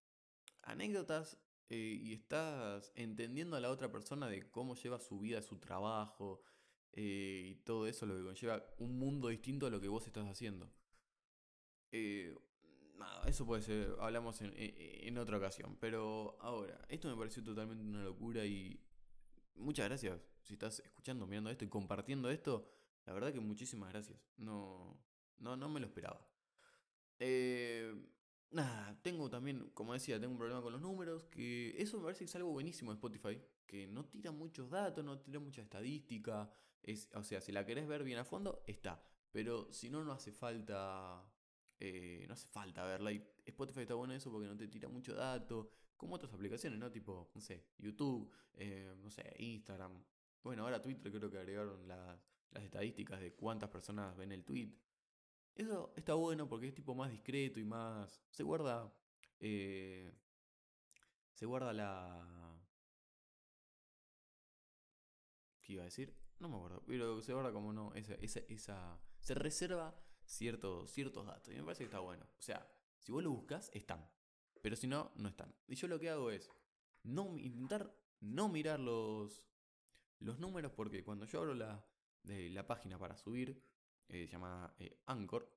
anécdotas 0.62 1.38
eh, 1.70 1.99
y 2.00 2.12
estás 2.12 2.92
entendiendo 2.94 3.56
a 3.56 3.61
la 3.61 3.70
otra 3.70 3.90
persona 3.90 4.28
de 4.28 4.50
cómo 4.50 4.75
lleva 4.75 4.99
su 4.99 5.18
vida, 5.18 5.42
su 5.42 5.58
trabajo 5.58 6.42
y 6.99 7.56
todo 7.56 7.87
eso, 7.87 8.06
lo 8.06 8.16
que 8.16 8.23
conlleva 8.23 8.64
un 8.78 8.99
mundo 8.99 9.28
distinto 9.28 9.66
a 9.66 9.70
lo 9.70 9.82
que 9.82 9.88
vos 9.88 10.06
estás 10.06 10.26
haciendo 10.26 10.73
nada, 12.99 13.28
eso 13.28 13.46
puede 13.46 13.62
ser, 13.62 13.96
hablamos 14.00 14.40
en, 14.42 15.18
otra 15.18 15.38
ocasión. 15.38 15.76
Pero 15.80 16.37
ahora, 16.40 16.78
esto 16.88 17.08
me 17.08 17.16
pareció 17.16 17.42
totalmente 17.42 17.82
una 17.82 18.02
locura 18.02 18.44
y 18.44 18.80
muchas 19.56 19.86
gracias. 19.86 20.20
Si 20.42 20.54
estás 20.54 20.80
escuchando, 20.80 21.26
mirando 21.26 21.50
esto 21.50 21.64
y 21.64 21.68
compartiendo 21.68 22.30
esto, 22.30 22.68
la 23.04 23.12
verdad 23.12 23.32
que 23.32 23.40
muchísimas 23.40 23.90
gracias. 23.90 24.18
No, 24.36 24.98
no, 25.38 25.56
no 25.56 25.68
me 25.68 25.80
lo 25.80 25.86
esperaba. 25.86 26.26
Eh, 27.18 27.94
nada, 28.50 28.98
tengo 29.02 29.28
también, 29.30 29.70
como 29.70 29.92
decía, 29.92 30.20
tengo 30.20 30.32
un 30.32 30.38
problema 30.38 30.62
con 30.62 30.72
los 30.72 30.82
números, 30.82 31.25
que 31.25 31.75
eso 31.80 31.98
me 31.98 32.04
parece 32.04 32.20
que 32.20 32.30
es 32.30 32.36
algo 32.36 32.50
buenísimo 32.50 32.92
de 32.92 32.96
Spotify, 32.96 33.40
que 33.66 33.86
no 33.86 34.04
tira 34.04 34.30
muchos 34.30 34.70
datos, 34.70 35.04
no 35.04 35.18
tira 35.18 35.40
mucha 35.40 35.62
estadística. 35.62 36.50
Es, 36.82 37.08
o 37.14 37.22
sea, 37.22 37.40
si 37.40 37.52
la 37.52 37.66
querés 37.66 37.86
ver 37.88 38.04
bien 38.04 38.18
a 38.18 38.25
fondo, 38.25 38.62
está. 38.66 39.02
Pero 39.32 39.72
si 39.72 39.90
no, 39.90 40.04
no 40.04 40.12
hace 40.12 40.32
falta 40.32 41.25
eh, 41.78 42.25
no 42.26 42.34
hace 42.34 42.48
falta 42.48 42.84
verla. 42.84 43.12
Y 43.12 43.22
Spotify 43.44 43.80
está 43.80 43.94
bueno 43.94 44.14
eso 44.14 44.30
porque 44.30 44.48
no 44.48 44.56
te 44.56 44.68
tira 44.68 44.88
mucho 44.88 45.14
dato. 45.14 45.70
Como 45.96 46.16
otras 46.16 46.32
aplicaciones, 46.32 46.78
¿no? 46.78 46.90
Tipo, 46.90 47.30
no 47.34 47.40
sé, 47.40 47.64
YouTube, 47.78 48.30
eh, 48.54 48.94
no 49.02 49.10
sé, 49.10 49.34
Instagram. 49.38 50.04
Bueno, 50.42 50.64
ahora 50.64 50.82
Twitter 50.82 51.10
creo 51.10 51.30
que 51.30 51.38
agregaron 51.38 51.88
las, 51.88 52.18
estadísticas 52.54 53.20
de 53.20 53.34
cuántas 53.34 53.68
personas 53.70 54.16
ven 54.16 54.32
el 54.32 54.44
tweet. 54.44 54.72
Eso 55.54 55.92
está 55.96 56.14
bueno 56.14 56.48
porque 56.48 56.68
es 56.68 56.74
tipo 56.74 56.94
más 56.94 57.10
discreto 57.10 57.60
y 57.60 57.64
más... 57.64 58.22
Se 58.30 58.42
guarda... 58.42 58.92
Eh, 59.40 60.12
se 61.32 61.46
guarda 61.46 61.72
la... 61.72 62.58
¿Qué 65.60 65.74
iba 65.74 65.82
a 65.82 65.86
decir? 65.86 66.14
No 66.38 66.48
me 66.48 66.56
acuerdo, 66.56 66.82
pero 66.86 67.22
se 67.22 67.32
guarda 67.32 67.52
como 67.52 67.72
no, 67.72 67.92
esa, 67.94 68.14
esa, 68.14 68.40
esa... 68.48 69.00
Se 69.20 69.34
reserva 69.34 69.98
ciertos, 70.24 70.90
ciertos 70.90 71.26
datos 71.26 71.52
y 71.52 71.56
me 71.56 71.62
parece 71.62 71.80
que 71.80 71.86
está 71.86 72.00
bueno. 72.00 72.24
O 72.24 72.42
sea, 72.42 72.66
si 73.00 73.12
vos 73.12 73.22
lo 73.22 73.30
buscas, 73.30 73.70
están. 73.72 74.06
Pero 74.66 74.75
si 74.75 74.88
no, 74.88 75.12
no 75.14 75.28
están. 75.28 75.54
Y 75.68 75.76
yo 75.76 75.87
lo 75.87 76.00
que 76.00 76.11
hago 76.11 76.28
es 76.32 76.50
no, 77.04 77.38
intentar 77.38 77.94
no 78.18 78.49
mirar 78.49 78.80
los, 78.80 79.46
los 80.18 80.40
números 80.40 80.73
porque 80.73 81.04
cuando 81.04 81.25
yo 81.25 81.38
abro 81.38 81.54
la, 81.54 81.87
la 82.25 82.66
página 82.66 82.99
para 82.99 83.16
subir, 83.16 83.62
eh, 84.08 84.26
se 84.26 84.32
llama 84.32 84.75
eh, 84.80 84.99
Anchor, 85.06 85.49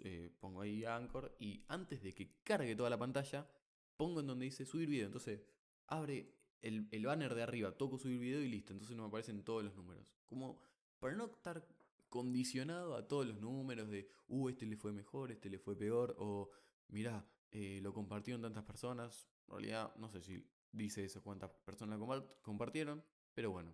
eh, 0.00 0.30
pongo 0.38 0.60
ahí 0.60 0.84
Anchor 0.84 1.34
y 1.38 1.64
antes 1.68 2.02
de 2.02 2.12
que 2.12 2.42
cargue 2.42 2.76
toda 2.76 2.90
la 2.90 2.98
pantalla, 2.98 3.48
pongo 3.96 4.20
en 4.20 4.26
donde 4.26 4.44
dice 4.44 4.66
subir 4.66 4.90
video. 4.90 5.06
Entonces 5.06 5.40
abre 5.86 6.34
el, 6.60 6.86
el 6.90 7.06
banner 7.06 7.34
de 7.34 7.44
arriba, 7.44 7.72
toco 7.72 7.96
subir 7.96 8.18
video 8.18 8.42
y 8.42 8.48
listo. 8.50 8.74
Entonces 8.74 8.94
no 8.94 9.04
me 9.04 9.08
aparecen 9.08 9.42
todos 9.42 9.64
los 9.64 9.74
números. 9.74 10.06
Como 10.26 10.60
para 10.98 11.14
no 11.14 11.24
estar 11.24 11.66
condicionado 12.10 12.94
a 12.94 13.08
todos 13.08 13.26
los 13.26 13.40
números 13.40 13.88
de, 13.88 14.10
uh, 14.28 14.50
este 14.50 14.66
le 14.66 14.76
fue 14.76 14.92
mejor, 14.92 15.32
este 15.32 15.48
le 15.48 15.58
fue 15.58 15.78
peor, 15.78 16.14
o 16.18 16.50
mirá, 16.88 17.26
lo 17.52 17.92
compartieron 17.92 18.42
tantas 18.42 18.64
personas. 18.64 19.28
En 19.46 19.52
realidad, 19.52 19.94
no 19.96 20.08
sé 20.08 20.22
si 20.22 20.44
dice 20.72 21.04
eso 21.04 21.22
cuántas 21.22 21.50
personas 21.50 22.00
compartieron, 22.42 23.04
pero 23.32 23.50
bueno. 23.50 23.72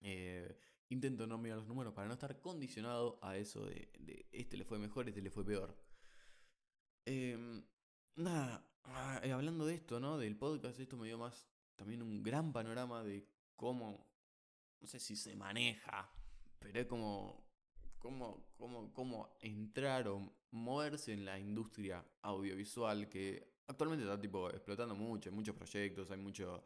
Eh, 0.00 0.58
intento 0.88 1.26
no 1.26 1.38
mirar 1.38 1.58
los 1.58 1.66
números 1.66 1.94
para 1.94 2.08
no 2.08 2.14
estar 2.14 2.40
condicionado 2.40 3.18
a 3.22 3.36
eso 3.36 3.64
de, 3.64 4.26
este 4.32 4.56
le 4.56 4.64
fue 4.64 4.78
mejor, 4.78 5.08
este 5.08 5.22
le 5.22 5.30
fue 5.30 5.44
peor. 5.44 5.76
Em, 7.04 7.64
nada, 8.16 8.68
ah, 8.84 9.20
eh, 9.22 9.32
hablando 9.32 9.66
de 9.66 9.74
esto, 9.74 10.00
¿no? 10.00 10.18
Del 10.18 10.36
podcast, 10.36 10.78
esto 10.78 10.96
me 10.96 11.06
dio 11.06 11.18
más 11.18 11.48
también 11.76 12.02
un 12.02 12.22
gran 12.22 12.52
panorama 12.52 13.02
de 13.02 13.28
cómo, 13.56 14.06
no 14.80 14.86
sé 14.86 15.00
si 15.00 15.16
se 15.16 15.34
maneja, 15.34 16.12
pero 16.58 16.80
es 16.80 16.86
como, 16.86 17.41
cómo, 18.02 18.44
cómo, 18.58 18.92
cómo 18.92 19.36
entrar 19.40 20.08
o 20.08 20.34
moverse 20.50 21.12
en 21.12 21.24
la 21.24 21.38
industria 21.38 22.04
audiovisual 22.22 23.08
que 23.08 23.54
actualmente 23.66 24.04
está 24.04 24.20
tipo 24.20 24.50
explotando 24.50 24.94
mucho, 24.94 25.30
hay 25.30 25.34
muchos 25.34 25.54
proyectos, 25.54 26.10
hay 26.10 26.18
mucho, 26.18 26.64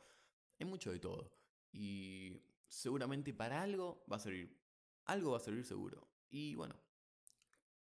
hay 0.58 0.66
mucho 0.66 0.90
de 0.90 0.98
todo. 0.98 1.30
Y 1.72 2.32
seguramente 2.66 3.34
para 3.34 3.62
algo 3.62 4.02
va 4.10 4.16
a 4.16 4.20
servir. 4.20 4.56
Algo 5.04 5.32
va 5.32 5.36
a 5.36 5.40
servir 5.40 5.64
seguro. 5.64 6.08
Y 6.30 6.54
bueno, 6.54 6.74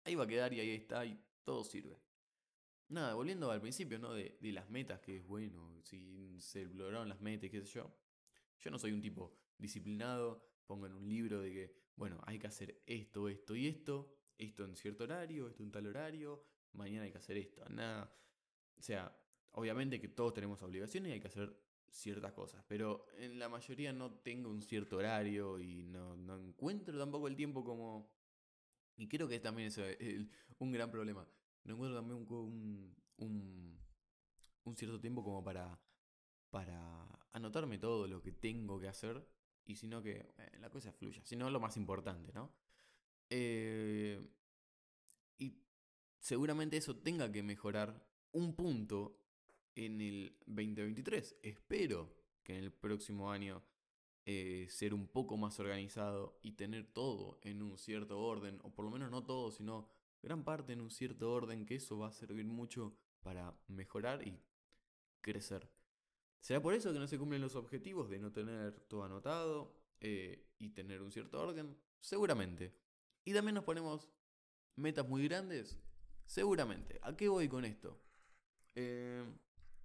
ahí 0.04 0.14
va 0.14 0.24
a 0.24 0.26
quedar 0.26 0.52
y 0.54 0.60
ahí 0.60 0.70
está 0.70 1.04
y 1.04 1.22
todo 1.44 1.62
sirve. 1.62 2.00
Nada, 2.88 3.14
volviendo 3.14 3.50
al 3.50 3.60
principio, 3.60 3.98
¿no? 3.98 4.14
De, 4.14 4.38
de 4.40 4.52
las 4.52 4.68
metas, 4.70 5.00
que 5.00 5.18
es 5.18 5.26
bueno, 5.26 5.80
si 5.82 6.40
se 6.40 6.64
lograron 6.64 7.08
las 7.08 7.20
metas, 7.20 7.50
qué 7.50 7.60
sé 7.60 7.66
yo. 7.66 7.94
Yo 8.60 8.70
no 8.70 8.78
soy 8.78 8.92
un 8.92 9.00
tipo 9.00 9.36
disciplinado, 9.58 10.42
pongo 10.66 10.86
en 10.86 10.94
un 10.94 11.08
libro 11.08 11.40
de 11.40 11.52
que, 11.52 11.83
bueno, 11.96 12.20
hay 12.26 12.38
que 12.38 12.46
hacer 12.46 12.82
esto, 12.86 13.28
esto 13.28 13.54
y 13.54 13.66
esto, 13.66 14.14
esto 14.38 14.64
en 14.64 14.76
cierto 14.76 15.04
horario, 15.04 15.48
esto 15.48 15.62
en 15.62 15.70
tal 15.70 15.86
horario, 15.86 16.44
mañana 16.72 17.04
hay 17.04 17.12
que 17.12 17.18
hacer 17.18 17.36
esto, 17.36 17.64
nada. 17.68 18.14
O 18.78 18.82
sea, 18.82 19.16
obviamente 19.52 20.00
que 20.00 20.08
todos 20.08 20.34
tenemos 20.34 20.62
obligaciones 20.62 21.10
y 21.10 21.12
hay 21.14 21.20
que 21.20 21.28
hacer 21.28 21.56
ciertas 21.88 22.32
cosas, 22.32 22.64
pero 22.66 23.06
en 23.18 23.38
la 23.38 23.48
mayoría 23.48 23.92
no 23.92 24.10
tengo 24.12 24.50
un 24.50 24.62
cierto 24.62 24.96
horario 24.96 25.60
y 25.60 25.84
no, 25.84 26.14
encuentro 26.36 26.98
tampoco 26.98 27.28
el 27.28 27.36
tiempo 27.36 27.64
como... 27.64 28.12
Y 28.96 29.08
creo 29.08 29.26
que 29.28 29.40
también 29.40 29.68
es 29.68 29.78
un 30.58 30.70
gran 30.70 30.90
problema. 30.90 31.28
No 31.64 31.74
encuentro 31.74 31.96
también 31.96 32.26
un, 32.28 32.94
un, 33.16 33.78
un 34.64 34.76
cierto 34.76 35.00
tiempo 35.00 35.24
como 35.24 35.42
para, 35.42 35.80
para 36.50 37.08
anotarme 37.32 37.78
todo 37.78 38.06
lo 38.06 38.22
que 38.22 38.32
tengo 38.32 38.78
que 38.78 38.88
hacer 38.88 39.26
y 39.66 39.76
sino 39.76 40.02
que 40.02 40.34
eh, 40.38 40.58
la 40.60 40.70
cosa 40.70 40.92
fluya, 40.92 41.22
sino 41.24 41.50
lo 41.50 41.60
más 41.60 41.76
importante, 41.76 42.32
¿no? 42.32 42.52
Eh, 43.30 44.20
y 45.38 45.58
seguramente 46.18 46.76
eso 46.76 46.96
tenga 46.96 47.30
que 47.32 47.42
mejorar 47.42 48.06
un 48.32 48.54
punto 48.54 49.20
en 49.74 50.00
el 50.00 50.36
2023. 50.46 51.36
Espero 51.42 52.14
que 52.42 52.56
en 52.56 52.64
el 52.64 52.72
próximo 52.72 53.30
año 53.30 53.62
eh, 54.26 54.66
ser 54.70 54.94
un 54.94 55.06
poco 55.08 55.36
más 55.36 55.58
organizado 55.60 56.38
y 56.42 56.52
tener 56.52 56.86
todo 56.92 57.38
en 57.42 57.62
un 57.62 57.76
cierto 57.76 58.20
orden, 58.20 58.58
o 58.62 58.74
por 58.74 58.84
lo 58.84 58.90
menos 58.90 59.10
no 59.10 59.24
todo, 59.24 59.50
sino 59.50 59.88
gran 60.22 60.44
parte 60.44 60.72
en 60.72 60.80
un 60.80 60.90
cierto 60.90 61.32
orden, 61.32 61.66
que 61.66 61.76
eso 61.76 61.98
va 61.98 62.08
a 62.08 62.12
servir 62.12 62.46
mucho 62.46 62.96
para 63.22 63.54
mejorar 63.68 64.26
y 64.26 64.40
crecer. 65.20 65.73
¿Será 66.44 66.60
por 66.60 66.74
eso 66.74 66.92
que 66.92 66.98
no 66.98 67.06
se 67.06 67.18
cumplen 67.18 67.40
los 67.40 67.54
objetivos 67.54 68.10
de 68.10 68.18
no 68.18 68.30
tener 68.30 68.78
todo 68.80 69.02
anotado 69.02 69.74
eh, 69.98 70.50
y 70.58 70.68
tener 70.68 71.00
un 71.00 71.10
cierto 71.10 71.40
orden? 71.40 71.74
Seguramente. 72.00 72.76
Y 73.24 73.32
también 73.32 73.54
nos 73.54 73.64
ponemos 73.64 74.10
metas 74.76 75.08
muy 75.08 75.26
grandes. 75.26 75.80
Seguramente. 76.26 77.00
¿A 77.02 77.16
qué 77.16 77.30
voy 77.30 77.48
con 77.48 77.64
esto? 77.64 77.98
Eh, 78.74 79.24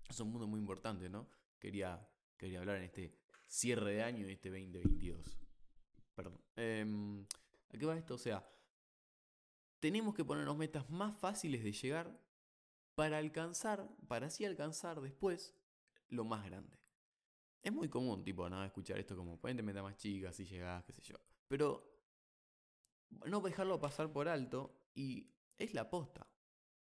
es 0.10 0.20
un 0.20 0.32
mundo 0.32 0.48
muy 0.48 0.60
importante, 0.60 1.10
¿no? 1.10 1.30
Quería, 1.60 2.06
quería 2.36 2.60
hablar 2.60 2.76
en 2.76 2.84
este 2.84 3.18
cierre 3.48 3.94
de 3.94 4.04
año 4.04 4.28
este 4.28 4.50
2022. 4.50 5.40
Perdón. 6.14 6.42
Eh, 6.58 7.26
¿A 7.74 7.78
qué 7.78 7.86
va 7.86 7.98
esto? 7.98 8.16
O 8.16 8.18
sea, 8.18 8.46
tenemos 9.80 10.14
que 10.14 10.26
ponernos 10.26 10.58
metas 10.58 10.90
más 10.90 11.18
fáciles 11.20 11.64
de 11.64 11.72
llegar 11.72 12.20
para 12.96 13.18
alcanzar, 13.18 13.88
para 14.10 14.28
así 14.28 14.44
alcanzar 14.44 15.00
después 15.00 15.56
lo 16.10 16.26
más 16.26 16.46
grande. 16.46 16.78
Es 17.62 17.74
muy 17.74 17.90
común, 17.90 18.24
tipo, 18.24 18.50
¿no? 18.50 18.64
Escuchar 18.64 19.00
esto 19.00 19.16
como, 19.16 19.40
ponete 19.40 19.64
metas 19.64 19.84
más 19.84 19.98
chicas 19.98 20.36
si 20.36 20.46
llegás, 20.46 20.84
qué 20.86 20.94
sé 20.94 21.02
yo. 21.02 21.16
Pero 21.48 21.84
no 23.26 23.42
dejarlo 23.42 23.80
pasar 23.80 24.12
por 24.12 24.28
alto 24.28 24.90
y 24.94 25.32
es 25.58 25.74
la 25.74 25.90
posta 25.90 26.28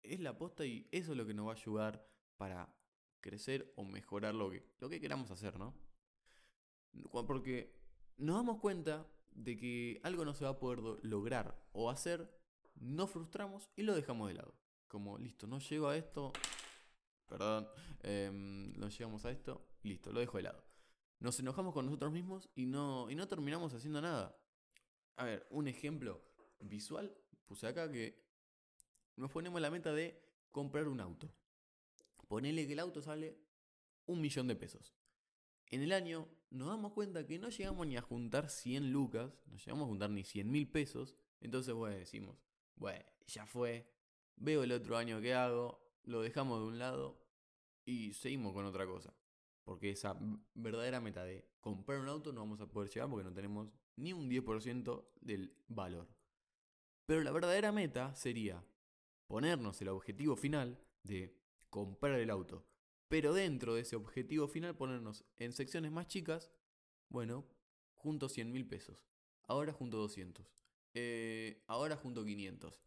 es 0.10 0.20
la 0.20 0.32
aposta 0.32 0.66
y 0.66 0.88
eso 0.92 1.12
es 1.12 1.18
lo 1.18 1.26
que 1.26 1.34
nos 1.34 1.48
va 1.48 1.52
a 1.52 1.56
ayudar 1.56 2.08
para 2.38 2.74
crecer 3.20 3.74
o 3.76 3.84
mejorar 3.84 4.34
lo 4.34 4.50
que, 4.50 4.66
lo 4.80 4.90
que 4.90 5.00
queramos 5.00 5.32
hacer, 5.32 5.58
¿no? 5.60 5.74
Porque 7.12 7.76
nos 8.18 8.38
damos 8.38 8.60
cuenta 8.60 9.08
de 9.32 9.58
que 9.58 10.00
algo 10.04 10.26
no 10.26 10.34
se 10.34 10.46
va 10.46 10.52
a 10.52 10.60
poder 10.60 10.80
lograr 11.04 11.62
o 11.74 11.90
hacer, 11.90 12.32
nos 12.76 13.12
frustramos 13.12 13.70
y 13.76 13.84
lo 13.84 13.96
dejamos 13.96 14.30
de 14.30 14.36
lado. 14.36 14.56
Como, 14.88 15.18
listo, 15.18 15.48
no 15.48 15.60
llego 15.60 15.90
a 15.90 15.98
esto, 15.98 16.32
perdón, 17.28 17.68
em, 18.02 18.74
no 18.78 18.90
llegamos 18.90 19.26
a 19.26 19.32
esto, 19.32 19.68
listo, 19.84 20.12
lo 20.12 20.20
dejo 20.20 20.38
de 20.38 20.44
lado. 20.44 20.64
Nos 21.20 21.40
enojamos 21.40 21.74
con 21.74 21.86
nosotros 21.86 22.12
mismos 22.12 22.50
y 22.56 22.66
no, 22.66 23.10
y 23.10 23.16
no 23.16 23.28
terminamos 23.28 23.74
haciendo 23.74 24.02
nada. 24.02 24.38
A 25.16 25.26
ver, 25.26 25.48
un 25.50 25.68
ejemplo 25.68 26.22
visual, 26.60 27.16
puse 27.46 27.68
acá 27.68 27.92
que 27.92 28.24
nos 29.16 29.32
ponemos 29.32 29.60
la 29.60 29.72
meta 29.72 29.94
de 29.94 30.22
comprar 30.52 30.88
un 30.88 31.02
auto. 31.02 31.32
Ponele 32.28 32.68
que 32.68 32.74
el 32.74 32.80
auto 32.80 33.02
sale 33.02 33.38
un 34.06 34.22
millón 34.22 34.48
de 34.48 34.56
pesos. 34.56 34.96
En 35.70 35.82
el 35.82 35.92
año 35.92 36.28
nos 36.50 36.68
damos 36.68 36.94
cuenta 36.94 37.26
que 37.26 37.40
no 37.40 37.50
llegamos 37.50 37.88
ni 37.88 37.98
a 37.98 38.02
juntar 38.02 38.50
100 38.50 38.92
lucas, 38.92 39.34
no 39.48 39.58
llegamos 39.58 39.86
a 39.86 39.88
juntar 39.88 40.10
ni 40.10 40.24
100 40.24 40.50
mil 40.50 40.70
pesos. 40.70 41.16
Entonces, 41.42 41.74
bueno, 41.74 41.98
decimos, 41.98 42.38
bueno, 42.76 43.04
ya 43.28 43.46
fue, 43.46 43.92
veo 44.36 44.64
el 44.64 44.72
otro 44.72 44.98
año 44.98 45.20
que 45.20 45.34
hago, 45.34 45.87
lo 46.08 46.22
dejamos 46.22 46.62
de 46.62 46.68
un 46.68 46.80
lado 46.80 47.22
y 47.86 48.14
seguimos 48.14 48.54
con 48.54 48.66
otra 48.66 48.88
cosa. 48.88 49.14
Porque 49.64 49.92
esa 49.92 50.18
verdadera 50.54 51.02
meta 51.02 51.24
de 51.24 51.46
comprar 51.60 52.00
un 52.00 52.08
auto 52.08 52.32
no 52.32 52.42
vamos 52.42 52.62
a 52.62 52.68
poder 52.68 52.90
llegar 52.90 53.10
porque 53.10 53.26
no 53.26 53.34
tenemos 53.34 53.70
ni 53.98 54.14
un 54.14 54.30
10% 54.30 55.06
del 55.20 55.54
valor. 55.68 56.08
Pero 57.06 57.22
la 57.24 57.32
verdadera 57.32 57.72
meta 57.72 58.16
sería 58.16 58.64
ponernos 59.28 59.82
el 59.82 59.90
objetivo 59.90 60.36
final 60.38 60.80
de 61.04 61.38
comprar 61.70 62.20
el 62.20 62.30
auto. 62.30 62.66
Pero 63.10 63.34
dentro 63.34 63.76
de 63.76 63.82
ese 63.82 63.96
objetivo 63.96 64.48
final 64.48 64.76
ponernos 64.76 65.26
en 65.36 65.52
secciones 65.52 65.92
más 65.92 66.08
chicas, 66.08 66.52
bueno, 67.10 67.46
junto 67.96 68.30
100 68.30 68.52
mil 68.52 68.66
pesos. 68.66 69.06
Ahora 69.44 69.74
junto 69.74 69.98
200. 69.98 70.46
Eh, 70.94 71.64
ahora 71.68 71.98
junto 71.98 72.24
500. 72.24 72.82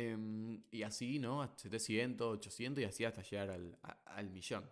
Em, 0.00 0.62
y 0.70 0.84
así, 0.84 1.18
¿no? 1.18 1.44
700, 1.56 2.34
800 2.38 2.82
y 2.82 2.84
así 2.84 3.04
hasta 3.04 3.20
llegar 3.20 3.50
al, 3.50 3.76
al 4.04 4.30
millón. 4.30 4.64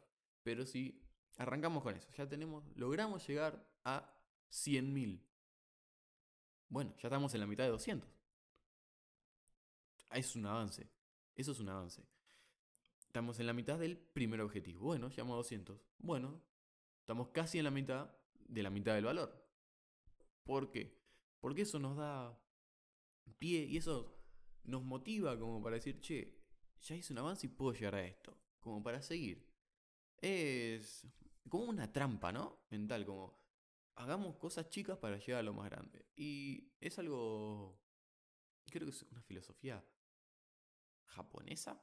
Pero 0.45 0.65
si 0.65 1.03
arrancamos 1.37 1.83
con 1.83 1.97
eso, 1.97 2.09
ya 2.17 2.29
tenemos, 2.29 2.63
logramos 2.77 3.27
llegar 3.27 3.69
a 3.83 4.09
100 4.51 4.93
mil. 4.93 5.27
Bueno, 6.69 6.95
ya 6.99 7.09
estamos 7.09 7.35
en 7.35 7.41
la 7.41 7.49
mitad 7.49 7.65
de 7.65 7.71
200. 7.71 8.09
Es 10.13 10.37
un 10.37 10.47
avance. 10.47 10.89
Eso 11.35 11.51
es 11.51 11.59
un 11.59 11.71
avance. 11.71 12.05
Estamos 13.01 13.41
en 13.41 13.47
la 13.47 13.53
mitad 13.53 13.81
del 13.81 13.99
primer 13.99 14.41
objetivo. 14.41 14.79
Bueno, 14.79 15.09
llamo 15.09 15.35
a 15.35 15.39
200. 15.39 15.77
Bueno, 15.99 16.41
estamos 17.01 17.31
casi 17.31 17.59
en 17.59 17.65
la 17.65 17.73
mitad 17.73 18.15
de 18.47 18.63
la 18.63 18.71
mitad 18.71 18.95
del 18.95 19.07
valor. 19.07 19.45
¿Por 20.45 20.71
qué? 20.71 20.97
Porque 21.41 21.63
eso 21.63 21.81
nos 21.81 21.97
da 21.97 22.41
pie 23.41 23.65
y 23.65 23.77
eso 23.79 24.16
nos 24.67 24.83
motiva 24.83 25.39
como 25.39 25.63
para 25.63 25.77
decir, 25.77 26.01
che, 26.01 26.43
ya 26.81 26.95
hice 26.95 27.13
un 27.13 27.19
avance 27.19 27.47
y 27.47 27.51
puedo 27.51 27.73
llegar 27.73 27.95
a 27.97 28.05
esto. 28.05 28.37
Como 28.61 28.83
para 28.83 29.01
seguir. 29.03 29.47
Es 30.19 31.07
como 31.49 31.65
una 31.65 31.93
trampa, 31.93 32.33
¿no? 32.33 32.67
Mental, 32.71 33.05
como 33.05 33.39
hagamos 33.97 34.37
cosas 34.37 34.69
chicas 34.69 34.99
para 34.99 35.19
llegar 35.19 35.41
a 35.41 35.43
lo 35.43 35.55
más 35.55 35.71
grande. 35.71 36.07
Y 36.17 36.73
es 36.81 36.99
algo, 36.99 37.81
creo 38.71 38.87
que 38.87 38.91
es 38.91 39.03
una 39.05 39.23
filosofía 39.23 39.85
japonesa. 41.07 41.83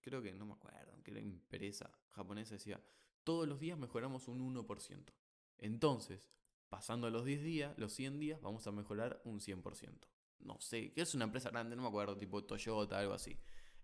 Creo 0.00 0.22
que, 0.22 0.32
no 0.32 0.46
me 0.46 0.54
acuerdo, 0.54 1.02
que 1.02 1.10
era 1.10 1.20
empresa 1.20 1.90
japonesa, 2.10 2.54
decía, 2.54 2.82
todos 3.24 3.46
los 3.46 3.60
días 3.60 3.78
mejoramos 3.78 4.28
un 4.28 4.54
1%. 4.54 5.12
Entonces, 5.58 6.30
pasando 6.68 7.10
los 7.10 7.24
10 7.24 7.42
días, 7.42 7.78
los 7.78 7.92
100 7.92 8.18
días, 8.18 8.40
vamos 8.40 8.66
a 8.66 8.72
mejorar 8.72 9.20
un 9.24 9.40
100%. 9.40 10.08
No 10.40 10.60
sé, 10.60 10.92
que 10.92 11.02
es 11.02 11.14
una 11.14 11.24
empresa 11.24 11.50
grande, 11.50 11.76
no 11.76 11.82
me 11.82 11.88
acuerdo, 11.88 12.16
tipo 12.16 12.44
Toyota, 12.44 12.98
algo 12.98 13.14
así. 13.14 13.38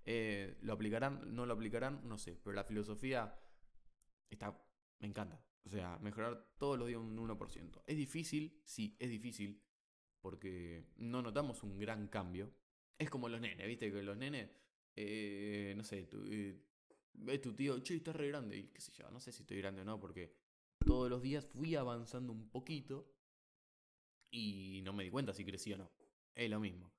Eh, 0.04 0.56
¿Lo 0.60 0.74
aplicarán? 0.74 1.34
¿No 1.34 1.46
lo 1.46 1.54
aplicarán? 1.54 2.06
No 2.06 2.18
sé, 2.18 2.38
pero 2.42 2.54
la 2.54 2.64
filosofía 2.64 3.34
está, 4.30 4.56
me 4.98 5.08
encanta. 5.08 5.42
O 5.64 5.68
sea, 5.70 5.98
mejorar 5.98 6.54
todos 6.58 6.78
los 6.78 6.88
días 6.88 7.00
un 7.00 7.16
1%. 7.16 7.82
¿Es 7.86 7.96
difícil? 7.96 8.60
Sí, 8.64 8.96
es 8.98 9.08
difícil. 9.08 9.62
Porque 10.20 10.86
no 10.96 11.22
notamos 11.22 11.62
un 11.62 11.78
gran 11.78 12.08
cambio. 12.08 12.54
Es 12.98 13.10
como 13.10 13.28
los 13.28 13.40
nenes, 13.40 13.66
¿viste? 13.66 13.90
Que 13.90 14.02
los 14.02 14.16
nenes, 14.16 14.50
eh, 14.94 15.74
no 15.76 15.82
sé, 15.82 16.04
tu, 16.04 16.22
eh, 16.26 16.62
ves 17.14 17.40
tu 17.40 17.54
tío, 17.54 17.78
che, 17.80 17.96
estás 17.96 18.14
re 18.14 18.28
grande. 18.28 18.58
Y 18.58 18.68
qué 18.68 18.80
sé 18.80 18.92
yo, 18.92 19.10
no 19.10 19.20
sé 19.20 19.32
si 19.32 19.42
estoy 19.42 19.58
grande 19.58 19.82
o 19.82 19.84
no, 19.84 19.98
porque 19.98 20.34
todos 20.84 21.10
los 21.10 21.22
días 21.22 21.46
fui 21.46 21.74
avanzando 21.76 22.32
un 22.32 22.48
poquito. 22.50 23.10
Y 24.30 24.82
no 24.84 24.92
me 24.92 25.04
di 25.04 25.10
cuenta 25.10 25.32
si 25.32 25.44
crecí 25.44 25.72
o 25.72 25.78
no. 25.78 25.90
Es 26.34 26.50
lo 26.50 26.60
mismo. 26.60 26.92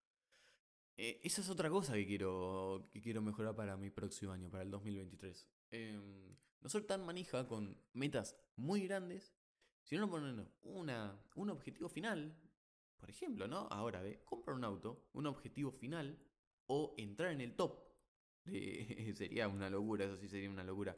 Eh, 0.97 1.19
esa 1.23 1.41
es 1.41 1.49
otra 1.49 1.69
cosa 1.69 1.93
que 1.93 2.05
quiero, 2.05 2.87
que 2.91 3.01
quiero 3.01 3.21
mejorar 3.21 3.55
para 3.55 3.75
mi 3.75 3.89
próximo 3.89 4.31
año, 4.31 4.49
para 4.49 4.63
el 4.63 4.71
2023. 4.71 5.47
Em, 5.71 6.35
no 6.61 6.69
ser 6.69 6.85
tan 6.85 7.05
manija 7.05 7.47
con 7.47 7.77
metas 7.93 8.37
muy 8.55 8.87
grandes, 8.87 9.35
sino 9.83 10.09
poner 10.09 10.47
una, 10.63 11.21
un 11.35 11.49
objetivo 11.49 11.89
final. 11.89 12.35
Por 12.97 13.09
ejemplo, 13.09 13.47
¿no? 13.47 13.67
Ahora 13.71 14.01
de 14.01 14.23
comprar 14.23 14.55
un 14.55 14.63
auto, 14.63 15.09
un 15.13 15.27
objetivo 15.27 15.71
final, 15.71 16.17
o 16.67 16.95
entrar 16.97 17.31
en 17.31 17.41
el 17.41 17.55
top. 17.55 17.83
sería 19.15 19.47
una 19.47 19.69
locura, 19.69 20.05
eso 20.05 20.17
sí 20.17 20.29
sería 20.29 20.49
una 20.49 20.63
locura. 20.63 20.97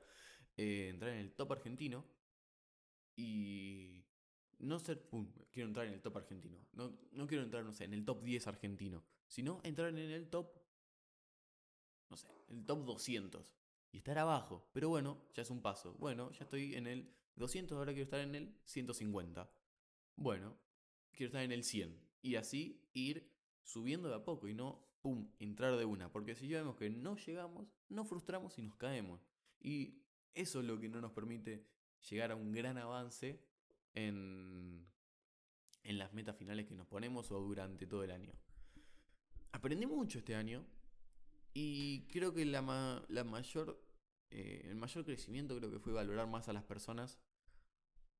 Eh, 0.55 0.89
entrar 0.89 1.11
en 1.11 1.19
el 1.19 1.33
top 1.33 1.53
argentino 1.53 2.05
y 3.15 3.66
no 4.59 4.79
ser, 4.79 5.01
pum, 5.07 5.31
quiero 5.51 5.67
entrar 5.67 5.85
en 5.87 5.93
el 5.93 6.01
top 6.01 6.17
argentino. 6.17 6.57
No, 6.73 6.97
no 7.11 7.27
quiero 7.27 7.43
entrar, 7.43 7.63
no 7.63 7.73
sé, 7.73 7.85
en 7.85 7.93
el 7.93 8.05
top 8.05 8.23
10 8.23 8.47
argentino, 8.47 9.03
sino 9.27 9.61
entrar 9.63 9.89
en 9.89 9.97
el 9.97 10.29
top, 10.29 10.51
no 12.09 12.17
sé, 12.17 12.29
el 12.49 12.65
top 12.65 12.85
200 12.85 13.53
y 13.91 13.97
estar 13.97 14.17
abajo. 14.17 14.69
Pero 14.73 14.89
bueno, 14.89 15.21
ya 15.33 15.43
es 15.43 15.49
un 15.49 15.61
paso. 15.61 15.93
Bueno, 15.99 16.31
ya 16.31 16.43
estoy 16.43 16.75
en 16.75 16.87
el 16.87 17.13
200, 17.35 17.77
ahora 17.77 17.91
quiero 17.93 18.05
estar 18.05 18.19
en 18.19 18.35
el 18.35 18.55
150. 18.65 19.49
Bueno, 20.15 20.57
quiero 21.11 21.27
estar 21.27 21.43
en 21.43 21.51
el 21.51 21.63
100. 21.63 21.99
Y 22.21 22.35
así 22.35 22.81
ir 22.93 23.31
subiendo 23.63 24.09
de 24.09 24.15
a 24.15 24.23
poco 24.25 24.47
y 24.47 24.53
no, 24.53 24.87
pum, 25.01 25.31
entrar 25.39 25.77
de 25.77 25.85
una. 25.85 26.11
Porque 26.11 26.35
si 26.35 26.47
ya 26.47 26.59
vemos 26.59 26.75
que 26.75 26.89
no 26.89 27.15
llegamos, 27.15 27.67
nos 27.89 28.07
frustramos 28.07 28.57
y 28.57 28.63
nos 28.63 28.75
caemos. 28.75 29.21
Y 29.59 30.01
eso 30.33 30.59
es 30.59 30.65
lo 30.65 30.79
que 30.79 30.89
no 30.89 31.01
nos 31.01 31.11
permite 31.11 31.65
llegar 32.09 32.31
a 32.31 32.35
un 32.35 32.51
gran 32.51 32.77
avance 32.77 33.43
en, 33.97 34.85
en 35.83 35.97
las 35.97 36.13
metas 36.13 36.37
finales 36.37 36.67
que 36.67 36.75
nos 36.75 36.85
ponemos 36.85 37.31
o 37.31 37.39
durante 37.39 37.87
todo 37.87 38.03
el 38.03 38.11
año. 38.11 38.31
Aprendí 39.51 39.87
mucho 39.87 40.19
este 40.19 40.35
año 40.35 40.65
y 41.53 42.07
creo 42.07 42.33
que 42.33 42.45
la, 42.45 43.03
la 43.07 43.23
mayor, 43.23 43.83
eh, 44.29 44.61
el 44.65 44.75
mayor 44.75 45.03
crecimiento 45.03 45.57
creo 45.57 45.71
que 45.71 45.79
fue 45.79 45.93
valorar 45.93 46.27
más 46.27 46.47
a 46.47 46.53
las 46.53 46.63
personas 46.63 47.19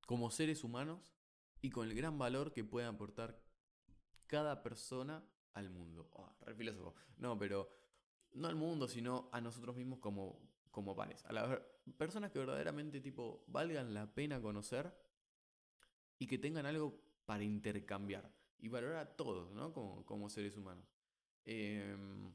como 0.08 0.32
seres 0.32 0.64
humanos 0.64 1.14
y 1.62 1.70
con 1.70 1.88
el 1.88 1.96
gran 1.96 2.18
valor 2.18 2.54
que 2.54 2.64
puede 2.64 2.88
aportar 2.88 3.40
cada 4.26 4.64
persona 4.64 5.24
al 5.54 5.70
mundo. 5.70 6.10
Oh. 6.14 6.34
No, 7.18 7.38
pero 7.38 7.70
no 8.34 8.48
al 8.48 8.56
mundo, 8.56 8.88
sino 8.88 9.30
a 9.32 9.42
nosotros 9.42 9.76
mismos 9.76 10.00
como, 10.00 10.42
como 10.72 10.96
pares. 10.96 11.24
A 11.26 11.34
las 11.34 11.62
personas 11.98 12.32
que 12.32 12.40
verdaderamente 12.40 13.00
tipo 13.00 13.44
valgan 13.48 13.94
la 13.94 14.12
pena 14.14 14.42
conocer 14.42 15.07
y 16.20 16.28
que 16.28 16.38
tengan 16.38 16.66
algo 16.66 17.02
para 17.26 17.44
intercambiar. 17.44 18.32
Y 18.60 18.70
valorar 18.70 18.98
a 18.98 19.16
todos, 19.16 19.52
¿no? 19.52 19.72
Como, 19.72 20.06
como 20.06 20.30
seres 20.30 20.58
humanos. 20.58 20.86
Em, 21.46 22.34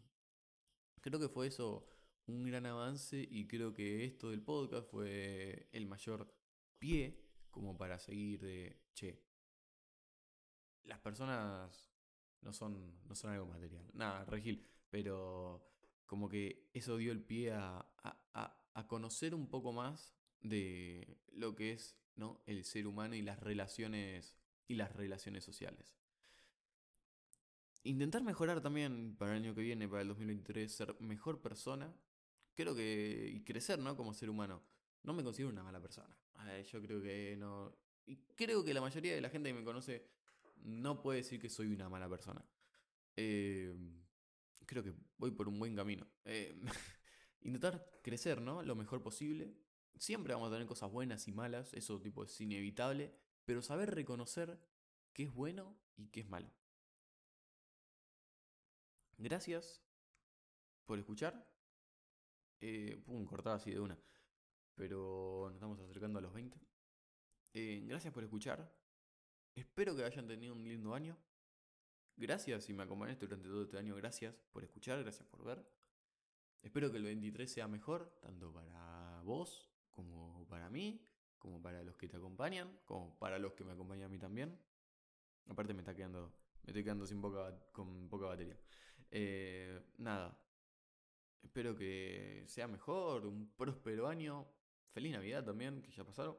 creo 1.01 1.19
que 1.19 1.29
fue 1.29 1.49
eso 1.49 1.87
un 2.27 2.45
gran 2.45 2.67
avance 2.67 3.27
y 3.29 3.47
creo 3.47 3.75
que 3.75 4.05
esto 4.05 4.31
del 4.31 4.43
podcast 4.43 4.89
fue 4.89 5.69
el 5.73 5.87
mayor 5.87 6.33
pie 6.79 7.23
como 7.51 7.77
para 7.77 7.99
seguir 7.99 8.41
de, 8.41 8.81
che, 8.95 9.23
las 10.85 10.99
personas 11.01 11.91
no 12.41 12.53
son, 12.53 12.99
no 13.07 13.15
son 13.15 13.33
algo 13.33 13.47
material. 13.47 13.89
Nada, 13.93 14.25
Regil, 14.25 14.67
pero 14.91 15.69
como 16.07 16.29
que 16.29 16.71
eso 16.73 16.97
dio 16.97 17.13
el 17.13 17.23
pie 17.23 17.53
a, 17.53 17.87
a, 18.03 18.71
a, 18.75 18.87
conocer 18.87 19.35
un 19.35 19.49
poco 19.49 19.73
más 19.73 20.15
de 20.41 21.19
lo 21.33 21.55
que 21.55 21.73
es 21.73 21.97
¿no? 22.17 22.43
el 22.47 22.65
ser 22.65 22.87
humano 22.87 23.15
y 23.15 23.23
las 23.23 23.39
relaciones 23.39 24.37
y 24.69 24.75
las 24.75 24.93
relaciones 24.93 25.45
sociales 25.45 25.97
intentar 27.85 28.23
mejorar 28.23 28.61
también 28.61 29.17
para 29.17 29.33
el 29.33 29.43
año 29.43 29.55
que 29.55 29.63
viene, 29.63 29.89
para 29.89 30.03
el 30.03 30.09
2023, 30.09 30.73
ser 30.73 31.01
mejor 31.01 31.41
persona. 31.41 31.93
Creo 32.55 32.75
que. 32.75 33.31
y 33.35 33.45
crecer, 33.45 33.79
¿no? 33.79 33.97
Como 33.97 34.15
ser 34.15 34.31
humano. 34.31 34.63
No 35.03 35.13
me 35.13 35.25
considero 35.25 35.51
una 35.51 35.63
mala 35.63 35.81
persona. 35.81 36.17
yo 36.71 36.81
creo 36.81 37.03
que 37.03 37.37
no. 37.39 37.75
Y 38.07 38.17
creo 38.37 38.65
que 38.65 38.75
la 38.75 38.81
mayoría 38.81 39.15
de 39.15 39.21
la 39.21 39.31
gente 39.31 39.49
que 39.49 39.55
me 39.55 39.65
conoce 39.65 40.09
no 40.65 41.01
puede 41.01 41.19
decir 41.19 41.41
que 41.41 41.49
soy 41.49 41.73
una 41.73 41.89
mala 41.89 42.09
persona. 42.09 42.45
Eh, 43.17 43.75
creo 44.67 44.83
que 44.83 44.93
voy 45.19 45.31
por 45.31 45.49
un 45.49 45.59
buen 45.59 45.75
camino. 45.75 46.07
Eh, 46.25 46.55
intentar 47.43 48.01
crecer, 48.03 48.41
¿no? 48.41 48.63
Lo 48.63 48.77
mejor 48.77 49.03
posible. 49.03 49.55
Siempre 49.99 50.35
vamos 50.35 50.49
a 50.49 50.53
tener 50.53 50.67
cosas 50.67 50.91
buenas 50.91 51.29
y 51.29 51.33
malas, 51.33 51.73
eso 51.75 52.01
tipo 52.01 52.25
es 52.25 52.41
inevitable, 52.41 53.15
pero 53.45 53.63
saber 53.63 53.95
reconocer 53.95 54.59
qué 55.13 55.25
es 55.25 55.33
bueno 55.33 55.77
y 55.97 56.09
qué 56.09 56.21
es 56.21 56.29
malo. 56.29 56.51
Gracias 59.19 59.83
por 60.85 60.99
escuchar. 60.99 61.49
Eh, 62.61 63.01
pum, 63.05 63.25
cortaba 63.27 63.57
así 63.57 63.71
de 63.71 63.81
una. 63.81 63.99
Pero 64.75 65.45
nos 65.47 65.55
estamos 65.55 65.79
acercando 65.81 66.19
a 66.19 66.23
los 66.23 66.33
20. 66.33 66.59
Eh, 67.55 67.85
gracias 67.87 68.13
por 68.13 68.25
escuchar. 68.25 68.73
Espero 69.55 69.95
que 69.95 70.05
hayan 70.05 70.27
tenido 70.27 70.55
un 70.55 70.67
lindo 70.67 70.95
año. 70.95 71.17
Gracias 72.17 72.65
si 72.65 72.73
me 72.73 72.83
acompañaste 72.83 73.27
durante 73.27 73.49
todo 73.49 73.63
este 73.63 73.79
año. 73.79 73.95
Gracias 73.95 74.35
por 74.53 74.65
escuchar, 74.65 75.03
gracias 75.03 75.27
por 75.29 75.45
ver. 75.45 75.65
Espero 76.63 76.91
que 76.91 76.99
el 76.99 77.05
23 77.05 77.51
sea 77.51 77.69
mejor, 77.69 78.19
tanto 78.21 78.53
para 78.53 79.21
vos 79.25 79.72
como 79.93 80.47
para 80.49 80.69
mí, 80.69 81.07
como 81.39 81.63
para 81.63 81.83
los 81.83 81.97
que 81.97 82.09
te 82.09 82.17
acompañan, 82.17 82.81
como 82.85 83.19
para 83.19 83.39
los 83.39 83.53
que 83.55 83.65
me 83.65 83.73
acompañan 83.73 84.07
a 84.07 84.09
mí 84.09 84.19
también. 84.19 84.59
Aparte 85.49 85.75
me 85.75 85.81
está 85.81 85.95
quedando, 85.95 86.33
me 86.63 86.71
estoy 86.71 86.85
quedando 86.85 87.07
sin 87.07 87.21
poca, 87.21 87.55
con 87.73 88.09
poca 88.09 88.27
batería. 88.27 88.59
Eh, 89.11 89.81
nada. 89.99 90.39
Espero 91.43 91.77
que 91.77 92.45
sea 92.47 92.69
mejor, 92.69 93.27
un 93.27 93.53
próspero 93.57 94.09
año. 94.09 94.47
Feliz 94.93 95.13
Navidad 95.13 95.45
también, 95.45 95.83
que 95.83 95.91
ya 95.91 96.05
pasaron. 96.05 96.37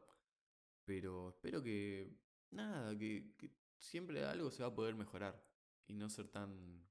Pero 0.86 1.30
espero 1.30 1.62
que. 1.62 2.18
Nada, 2.52 2.98
que, 2.98 3.34
siempre 3.78 4.24
algo 4.26 4.52
se 4.52 4.64
va 4.64 4.70
a 4.70 4.76
poder 4.76 4.96
mejorar. 4.96 5.44
Y 5.88 5.94
no 5.94 6.10
ser 6.10 6.30
tan. 6.30 6.84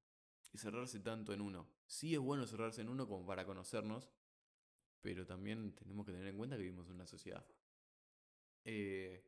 Y 0.53 0.59
cerrarse 0.59 1.01
tanto 1.01 1.33
en 1.33 1.41
uno. 1.41 1.67
Sí 1.87 2.15
es 2.15 2.21
bueno 2.21 2.47
cerrarse 2.47 2.83
en 2.83 2.89
uno 2.89 3.09
como 3.09 3.25
para 3.27 3.47
conocernos. 3.47 4.11
Pero 5.03 5.27
también 5.27 5.75
tenemos 5.75 6.07
que 6.07 6.13
tener 6.13 6.29
en 6.29 6.37
cuenta 6.39 6.57
que 6.57 6.63
vivimos 6.63 6.89
en 6.89 6.95
una 6.95 7.07
sociedad. 7.07 7.45
Eh, 8.65 9.23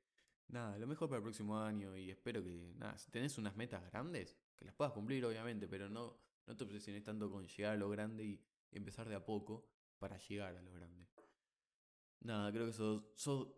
nada, 0.48 0.78
lo 0.78 0.86
mejor 0.86 1.08
para 1.08 1.18
el 1.18 1.24
próximo 1.24 1.58
año. 1.58 1.96
Y 1.96 2.10
espero 2.10 2.42
que. 2.42 2.72
Nada, 2.76 2.96
si 2.96 3.10
tenés 3.10 3.36
unas 3.36 3.56
metas 3.56 3.84
grandes, 3.90 4.38
que 4.56 4.64
las 4.64 4.74
puedas 4.74 4.94
cumplir, 4.94 5.24
obviamente, 5.26 5.68
pero 5.68 5.90
no 5.90 6.24
no 6.46 6.56
te 6.56 6.64
obsesiones 6.64 7.02
tanto 7.02 7.30
con 7.30 7.46
llegar 7.46 7.72
a 7.72 7.76
lo 7.76 7.88
grande 7.88 8.24
y 8.24 8.44
empezar 8.72 9.08
de 9.08 9.14
a 9.14 9.24
poco 9.24 9.68
para 9.98 10.18
llegar 10.18 10.56
a 10.56 10.62
lo 10.62 10.72
grande. 10.72 11.08
Nada, 12.20 12.50
creo 12.52 12.64
que 12.64 12.70
esos, 12.70 13.02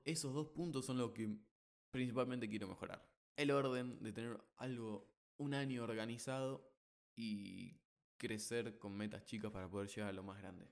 esos 0.04 0.34
dos 0.34 0.48
puntos 0.48 0.84
son 0.84 0.98
lo 0.98 1.12
que 1.12 1.36
principalmente 1.90 2.48
quiero 2.48 2.68
mejorar. 2.68 3.08
El 3.36 3.50
orden 3.50 4.02
de 4.02 4.12
tener 4.12 4.40
algo, 4.56 5.12
un 5.36 5.54
año 5.54 5.84
organizado 5.84 6.72
y 7.14 7.80
crecer 8.16 8.78
con 8.78 8.96
metas 8.96 9.24
chicas 9.24 9.52
para 9.52 9.68
poder 9.68 9.88
llegar 9.88 10.10
a 10.10 10.12
lo 10.12 10.22
más 10.22 10.38
grande. 10.38 10.68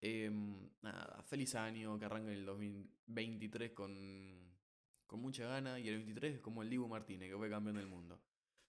Em, 0.00 0.68
nada, 0.82 1.22
feliz 1.22 1.54
año, 1.54 1.98
que 1.98 2.04
arranque 2.04 2.32
el 2.32 2.44
2023 2.44 3.72
con, 3.72 4.54
con 5.06 5.20
mucha 5.20 5.46
gana 5.46 5.78
y 5.78 5.88
el 5.88 5.96
23 5.96 6.34
es 6.36 6.40
como 6.40 6.62
el 6.62 6.70
Dibu 6.70 6.88
Martínez, 6.88 7.30
que 7.30 7.36
fue 7.36 7.50
campeón 7.50 7.76
del 7.76 7.86
mundo. 7.86 8.20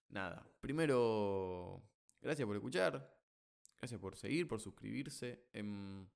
Nada, 0.08 0.46
primero 0.60 1.82
Gracias 2.20 2.46
por 2.46 2.56
escuchar. 2.56 3.16
Gracias 3.78 4.00
por 4.00 4.16
seguir, 4.16 4.48
por 4.48 4.60
suscribirse, 4.60 5.46
em, 5.52 6.06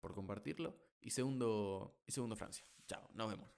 por 0.00 0.14
compartir. 0.14 0.56
compartirlo. 0.56 0.88
Y 1.00 1.10
segundo, 1.10 2.02
y 2.06 2.12
segundo 2.12 2.36
Francia. 2.36 2.64
Chao, 2.86 3.08
nos 3.14 3.30
vemos. 3.30 3.57